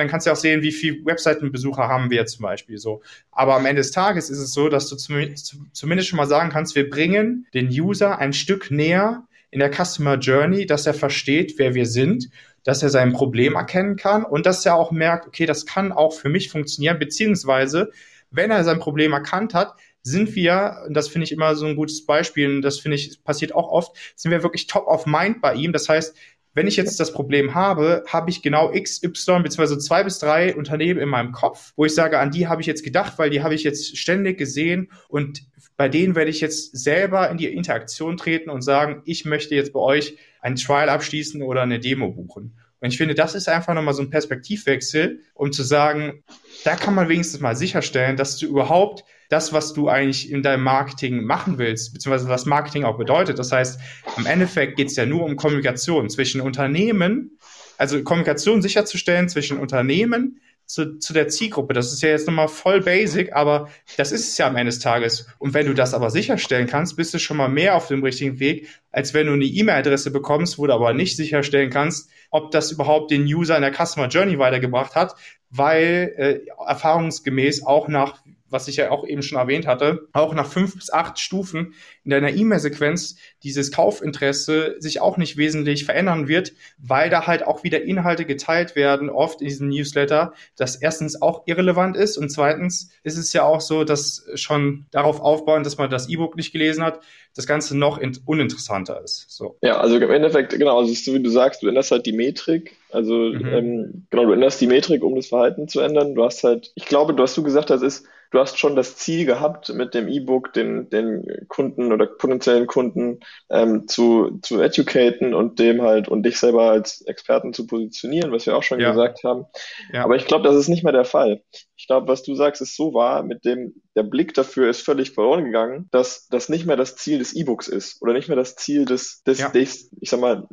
[0.00, 3.02] dann kannst du auch sehen, wie viele Webseitenbesucher haben wir zum Beispiel so.
[3.30, 6.74] Aber am Ende des Tages ist es so, dass du zumindest schon mal sagen kannst,
[6.74, 11.74] wir bringen den User ein Stück näher in der Customer Journey, dass er versteht, wer
[11.74, 12.30] wir sind,
[12.64, 16.14] dass er sein Problem erkennen kann und dass er auch merkt, okay, das kann auch
[16.14, 17.90] für mich funktionieren, beziehungsweise
[18.30, 21.76] wenn er sein Problem erkannt hat, sind wir, und das finde ich immer so ein
[21.76, 25.40] gutes Beispiel, und das finde ich passiert auch oft, sind wir wirklich top of mind
[25.40, 25.72] bei ihm.
[25.72, 26.16] Das heißt,
[26.54, 30.54] wenn ich jetzt das Problem habe, habe ich genau X, Y beziehungsweise zwei bis drei
[30.54, 33.42] Unternehmen in meinem Kopf, wo ich sage, an die habe ich jetzt gedacht, weil die
[33.42, 35.42] habe ich jetzt ständig gesehen und
[35.76, 39.72] bei denen werde ich jetzt selber in die Interaktion treten und sagen, ich möchte jetzt
[39.72, 42.58] bei euch ein Trial abschließen oder eine Demo buchen.
[42.80, 46.22] Und ich finde, das ist einfach nochmal so ein Perspektivwechsel, um zu sagen,
[46.64, 50.64] da kann man wenigstens mal sicherstellen, dass du überhaupt das, was du eigentlich in deinem
[50.64, 53.38] Marketing machen willst, beziehungsweise was Marketing auch bedeutet.
[53.38, 53.78] Das heißt,
[54.16, 57.38] im Endeffekt geht es ja nur um Kommunikation zwischen Unternehmen,
[57.78, 60.40] also Kommunikation sicherzustellen zwischen Unternehmen,
[60.70, 61.74] zu, zu der Zielgruppe.
[61.74, 64.78] Das ist ja jetzt nochmal voll basic, aber das ist es ja am Ende des
[64.78, 65.26] Tages.
[65.38, 68.38] Und wenn du das aber sicherstellen kannst, bist du schon mal mehr auf dem richtigen
[68.38, 72.70] Weg, als wenn du eine E-Mail-Adresse bekommst, wo du aber nicht sicherstellen kannst, ob das
[72.70, 75.16] überhaupt den User in der Customer Journey weitergebracht hat,
[75.50, 80.46] weil äh, erfahrungsgemäß auch nach was ich ja auch eben schon erwähnt hatte, auch nach
[80.46, 81.74] fünf bis acht Stufen
[82.04, 87.64] in deiner E-Mail-Sequenz dieses Kaufinteresse sich auch nicht wesentlich verändern wird, weil da halt auch
[87.64, 92.90] wieder Inhalte geteilt werden, oft in diesem Newsletter, das erstens auch irrelevant ist und zweitens
[93.02, 96.84] ist es ja auch so, dass schon darauf aufbauen, dass man das E-Book nicht gelesen
[96.84, 97.00] hat,
[97.34, 99.26] das Ganze noch uninteressanter ist.
[99.28, 99.56] So.
[99.62, 102.76] Ja, also im Endeffekt, genau, also so wie du sagst, du änderst halt die Metrik,
[102.90, 103.46] also mhm.
[103.46, 106.14] ähm, genau, du änderst die Metrik, um das Verhalten zu ändern.
[106.14, 108.96] Du hast halt, ich glaube, du hast du gesagt, das ist du hast schon das
[108.96, 113.20] Ziel gehabt, mit dem E-Book den, den Kunden oder potenziellen Kunden
[113.50, 118.46] ähm, zu, zu educaten und dem halt und dich selber als Experten zu positionieren, was
[118.46, 118.90] wir auch schon ja.
[118.90, 119.46] gesagt haben.
[119.92, 120.04] Ja.
[120.04, 121.42] Aber ich glaube, das ist nicht mehr der Fall.
[121.80, 125.12] Ich glaube, was du sagst, ist so wahr, mit dem, der Blick dafür ist völlig
[125.12, 128.54] verloren gegangen, dass das nicht mehr das Ziel des E-Books ist oder nicht mehr das
[128.54, 129.48] Ziel des, des, ja.
[129.48, 130.46] des ich sag mal,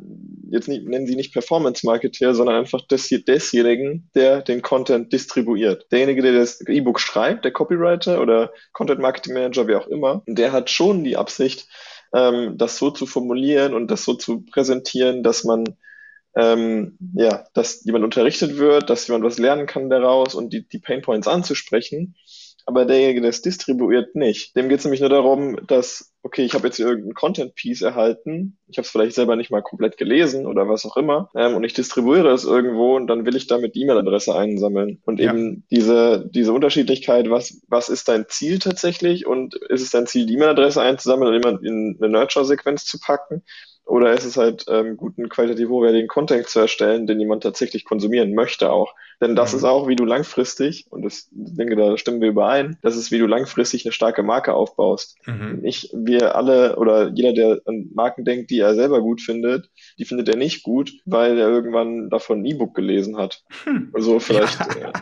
[0.50, 5.84] jetzt nicht, nennen sie nicht Performance-Marketer, sondern einfach des, desjenigen, der den Content distribuiert.
[5.92, 10.52] Derjenige, der das E-Book schreibt, der Copywriter oder Content Marketing Manager, wer auch immer, der
[10.52, 11.68] hat schon die Absicht,
[12.14, 15.76] ähm, das so zu formulieren und das so zu präsentieren, dass man
[16.36, 20.78] ähm, ja, dass jemand unterrichtet wird, dass jemand was lernen kann daraus und die, die
[20.78, 22.14] Pain Points anzusprechen
[22.68, 24.54] aber derjenige, der es distribuiert, nicht.
[24.54, 28.76] Dem geht es nämlich nur darum, dass, okay, ich habe jetzt irgendein Content-Piece erhalten, ich
[28.76, 31.72] habe es vielleicht selber nicht mal komplett gelesen oder was auch immer, ähm, und ich
[31.72, 35.00] distribuiere es irgendwo und dann will ich damit die E-Mail-Adresse einsammeln.
[35.06, 35.32] Und ja.
[35.32, 40.26] eben diese, diese Unterschiedlichkeit, was, was ist dein Ziel tatsächlich und ist es dein Ziel,
[40.26, 43.44] die E-Mail-Adresse einzusammeln und jemand in eine Nurture-Sequenz zu packen?
[43.88, 48.34] Oder ist es halt ähm, guten, qualitativ hochwertigen Content zu erstellen, den jemand tatsächlich konsumieren
[48.34, 48.94] möchte auch.
[49.20, 49.58] Denn das mhm.
[49.58, 53.10] ist auch, wie du langfristig, und das ich denke, da stimmen wir überein, das ist,
[53.10, 55.16] wie du langfristig eine starke Marke aufbaust.
[55.26, 55.60] Mhm.
[55.64, 60.04] Ich, wir alle oder jeder, der an Marken denkt, die er selber gut findet, die
[60.04, 63.42] findet er nicht gut, weil er irgendwann davon ein E-Book gelesen hat.
[63.64, 63.92] Hm.
[63.96, 64.58] So vielleicht.
[64.80, 64.92] Ja.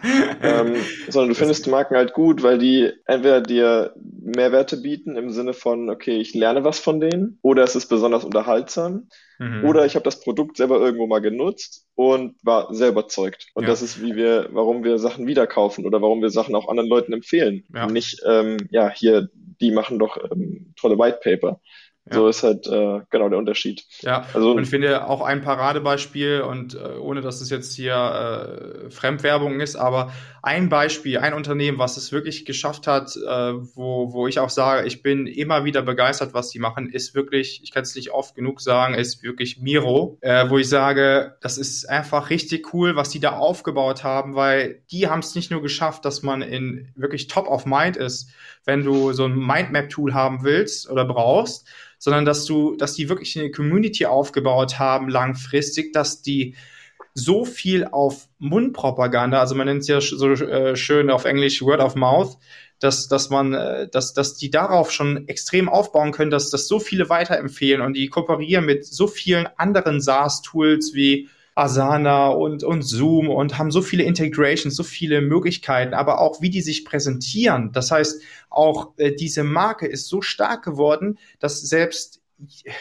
[0.43, 0.75] Äh, ähm,
[1.09, 5.91] sondern du findest Marken halt gut, weil die entweder dir Mehrwerte bieten im Sinne von,
[5.91, 9.09] okay, ich lerne was von denen, oder es ist besonders unterhaltsam,
[9.39, 9.65] mhm.
[9.65, 13.49] oder ich habe das Produkt selber irgendwo mal genutzt und war sehr überzeugt.
[13.55, 13.69] Und ja.
[13.69, 16.89] das ist, wie wir, warum wir Sachen wieder kaufen oder warum wir Sachen auch anderen
[16.89, 17.65] Leuten empfehlen.
[17.75, 17.87] Ja.
[17.87, 19.29] Nicht, ähm, ja, hier,
[19.61, 21.61] die machen doch ähm, tolle White Paper.
[22.09, 23.85] So ist halt äh, genau der Unterschied.
[24.01, 27.95] Ja, also, und ich finde auch ein Paradebeispiel und äh, ohne dass es jetzt hier
[27.95, 33.21] äh, Fremdwerbung ist, aber ein Beispiel, ein Unternehmen, was es wirklich geschafft hat, äh,
[33.75, 37.61] wo, wo ich auch sage, ich bin immer wieder begeistert, was die machen, ist wirklich,
[37.65, 41.59] ich kann es nicht oft genug sagen, ist wirklich Miro, äh, wo ich sage, das
[41.59, 45.63] ist einfach richtig cool, was die da aufgebaut haben, weil die haben es nicht nur
[45.63, 48.31] geschafft, dass man in wirklich top of mind ist,
[48.67, 51.67] wenn du so ein Mindmap-Tool haben willst oder brauchst,
[51.99, 56.55] sondern dass du, dass die wirklich eine Community aufgebaut haben langfristig, dass die
[57.15, 61.81] so viel auf Mundpropaganda, also man nennt es ja so äh, schön auf Englisch Word
[61.81, 62.37] of Mouth,
[62.79, 66.79] dass, dass man, äh, dass, dass die darauf schon extrem aufbauen können, dass das so
[66.79, 73.31] viele weiterempfehlen und die kooperieren mit so vielen anderen SaaS-Tools wie Asana und, und Zoom
[73.31, 77.73] und haben so viele Integrations, so viele Möglichkeiten, aber auch wie die sich präsentieren.
[77.73, 82.21] Das heißt, auch äh, diese Marke ist so stark geworden, dass selbst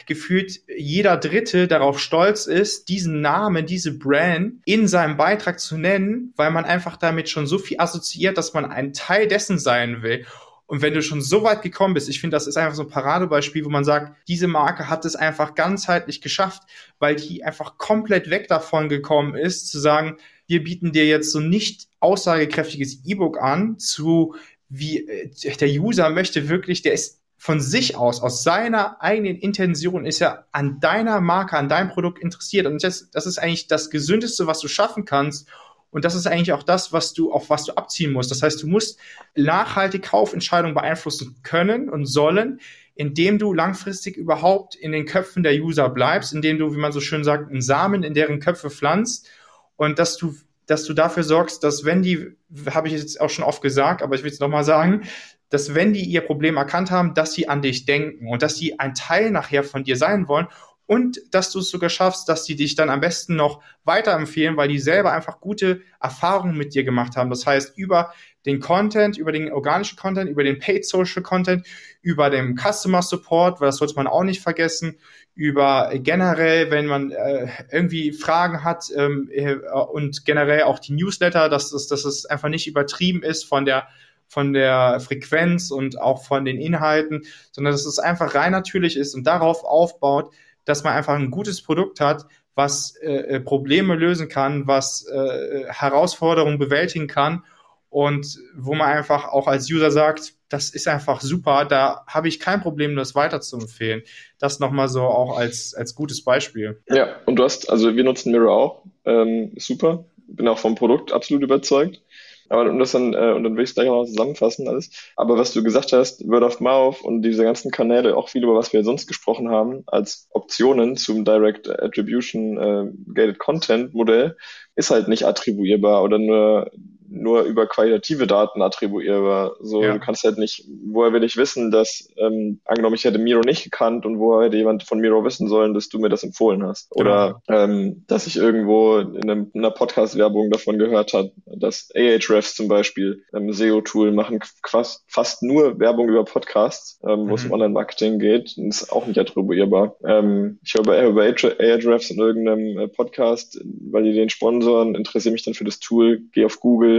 [0.05, 6.33] gefühlt jeder Dritte darauf stolz ist, diesen Namen, diese Brand in seinem Beitrag zu nennen,
[6.35, 10.25] weil man einfach damit schon so viel assoziiert, dass man ein Teil dessen sein will.
[10.67, 12.89] Und wenn du schon so weit gekommen bist, ich finde, das ist einfach so ein
[12.89, 16.63] Paradebeispiel, wo man sagt, diese Marke hat es einfach ganzheitlich geschafft,
[16.97, 21.39] weil die einfach komplett weg davon gekommen ist, zu sagen, wir bieten dir jetzt so
[21.39, 24.35] nicht aussagekräftiges E-Book an, zu
[24.69, 30.05] wie äh, der User möchte wirklich, der ist von sich aus, aus seiner eigenen Intention,
[30.05, 32.65] ist er an deiner Marke, an deinem Produkt interessiert.
[32.65, 35.47] Und das, das ist eigentlich das Gesündeste, was du schaffen kannst,
[35.95, 38.29] und das ist eigentlich auch das, was du, auf was du abziehen musst.
[38.29, 38.99] Das heißt, du musst
[39.33, 42.59] nachhaltig Kaufentscheidungen beeinflussen können und sollen,
[42.95, 46.99] indem du langfristig überhaupt in den Köpfen der User bleibst, indem du, wie man so
[46.99, 49.29] schön sagt, einen Samen in deren Köpfe pflanzt
[49.77, 50.35] und dass du,
[50.65, 52.35] dass du dafür sorgst, dass wenn die,
[52.71, 55.03] habe ich jetzt auch schon oft gesagt, aber ich will es nochmal sagen,
[55.47, 58.79] dass wenn die ihr Problem erkannt haben, dass sie an dich denken und dass sie
[58.79, 60.47] ein Teil nachher von dir sein wollen
[60.87, 64.67] und dass du es sogar schaffst, dass die dich dann am besten noch weiterempfehlen, weil
[64.67, 67.29] die selber einfach gute Erfahrungen mit dir gemacht haben.
[67.29, 68.13] Das heißt, über
[68.45, 71.65] den Content, über den organischen Content, über den Paid Social Content,
[72.01, 74.99] über den Customer Support, weil das sollte man auch nicht vergessen,
[75.33, 79.55] über generell, wenn man äh, irgendwie Fragen hat ähm, äh,
[79.91, 83.87] und generell auch die Newsletter, dass, dass, dass es einfach nicht übertrieben ist von der
[84.27, 89.13] von der Frequenz und auch von den Inhalten, sondern dass es einfach rein natürlich ist
[89.13, 90.33] und darauf aufbaut,
[90.65, 95.65] dass man einfach ein gutes Produkt hat, was äh, äh, Probleme lösen kann, was äh,
[95.67, 97.43] Herausforderungen bewältigen kann
[97.89, 102.39] und wo man einfach auch als User sagt, das ist einfach super, da habe ich
[102.39, 104.03] kein Problem, das weiter zu empfehlen.
[104.39, 106.81] Das nochmal so auch als, als gutes Beispiel.
[106.89, 111.11] Ja, und du hast, also wir nutzen Mirror auch, ähm, super, bin auch vom Produkt
[111.11, 112.01] absolut überzeugt.
[112.49, 114.91] Aber um das dann, äh, und dann will ich es gleich noch zusammenfassen alles.
[115.15, 118.55] Aber was du gesagt hast, Word of Mouth und diese ganzen Kanäle, auch viel über
[118.55, 124.37] was wir sonst gesprochen haben, als Optionen zum Direct Attribution äh, Gated Content Modell,
[124.75, 126.71] ist halt nicht attribuierbar oder nur
[127.09, 129.55] nur über qualitative Daten attribuierbar.
[129.59, 129.93] So, ja.
[129.93, 133.63] du kannst halt nicht, woher will ich wissen, dass, ähm, angenommen, ich hätte Miro nicht
[133.63, 136.87] gekannt und woher hätte jemand von Miro wissen sollen, dass du mir das empfohlen hast.
[136.95, 137.59] Oder genau.
[137.59, 142.67] ähm, dass ich irgendwo in, einem, in einer Podcast-Werbung davon gehört habe, dass Ahrefs zum
[142.67, 147.29] Beispiel, ähm, SEO-Tool, machen fast, fast nur Werbung über Podcasts, ähm, mhm.
[147.29, 147.51] wo es mhm.
[147.51, 148.55] um Online-Marketing geht.
[148.57, 149.95] Und ist auch nicht attribuierbar.
[150.05, 155.33] Ähm, ich höre bei, bei Ahrefs in irgendeinem äh, Podcast, weil die den sponsoren, interessiere
[155.33, 156.94] mich dann für das Tool, gehe auf Google,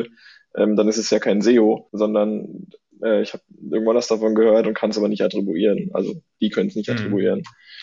[0.57, 2.69] ähm, dann ist es ja kein SEO, sondern
[3.03, 5.91] äh, ich habe irgendwann was davon gehört und kann es aber nicht attribuieren.
[5.93, 6.97] Also die können es nicht mhm.
[6.97, 7.43] attribuieren.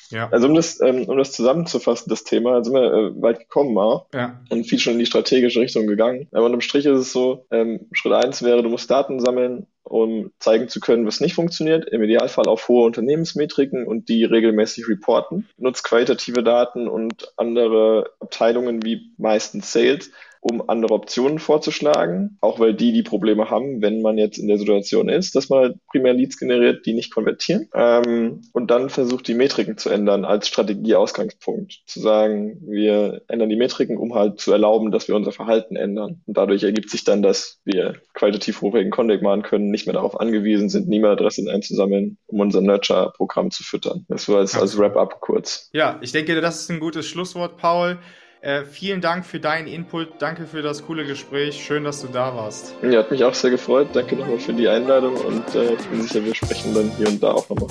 [0.09, 0.30] Ja.
[0.30, 4.07] Also um das, ähm, um das zusammenzufassen, das Thema, sind wir äh, weit gekommen auch
[4.14, 4.41] ja.
[4.49, 6.28] und viel schon in die strategische Richtung gegangen.
[6.32, 10.32] Aber unterm Strich ist es so, ähm, Schritt eins wäre, du musst Daten sammeln, um
[10.39, 11.89] zeigen zu können, was nicht funktioniert.
[11.89, 15.47] Im Idealfall auf hohe Unternehmensmetriken und die regelmäßig reporten.
[15.57, 20.11] Nutzt qualitative Daten und andere Abteilungen wie meistens Sales,
[20.44, 24.58] um andere Optionen vorzuschlagen, auch weil die die Probleme haben, wenn man jetzt in der
[24.58, 29.28] Situation ist, dass man halt primär Leads generiert, die nicht konvertieren ähm, und dann versucht,
[29.28, 31.84] die Metriken zu ändern als Strategieausgangspunkt.
[31.86, 36.22] Zu sagen, wir ändern die Metriken, um halt zu erlauben, dass wir unser Verhalten ändern.
[36.26, 40.20] Und dadurch ergibt sich dann, dass wir qualitativ hochwertigen Content machen können, nicht mehr darauf
[40.20, 44.06] angewiesen sind, E-Mail-Adressen einzusammeln, um unser Nurture-Programm zu füttern.
[44.10, 45.70] Das war als, als Wrap-up kurz.
[45.74, 48.00] Ja, ich denke, das ist ein gutes Schlusswort, Paul.
[48.44, 50.22] Äh, vielen Dank für deinen Input.
[50.22, 51.64] Danke für das coole Gespräch.
[51.64, 52.76] Schön, dass du da warst.
[52.82, 53.88] Ja, hat mich auch sehr gefreut.
[53.94, 57.24] Danke nochmal für die Einladung und äh, ich bin sicher, wir sprechen dann hier und
[57.24, 57.70] da auch nochmal.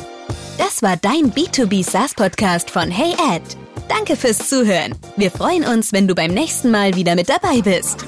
[0.56, 3.42] Das war dein B2B SaaS Podcast von Hey Ed.
[3.90, 4.94] Danke fürs Zuhören.
[5.18, 8.06] Wir freuen uns, wenn du beim nächsten Mal wieder mit dabei bist.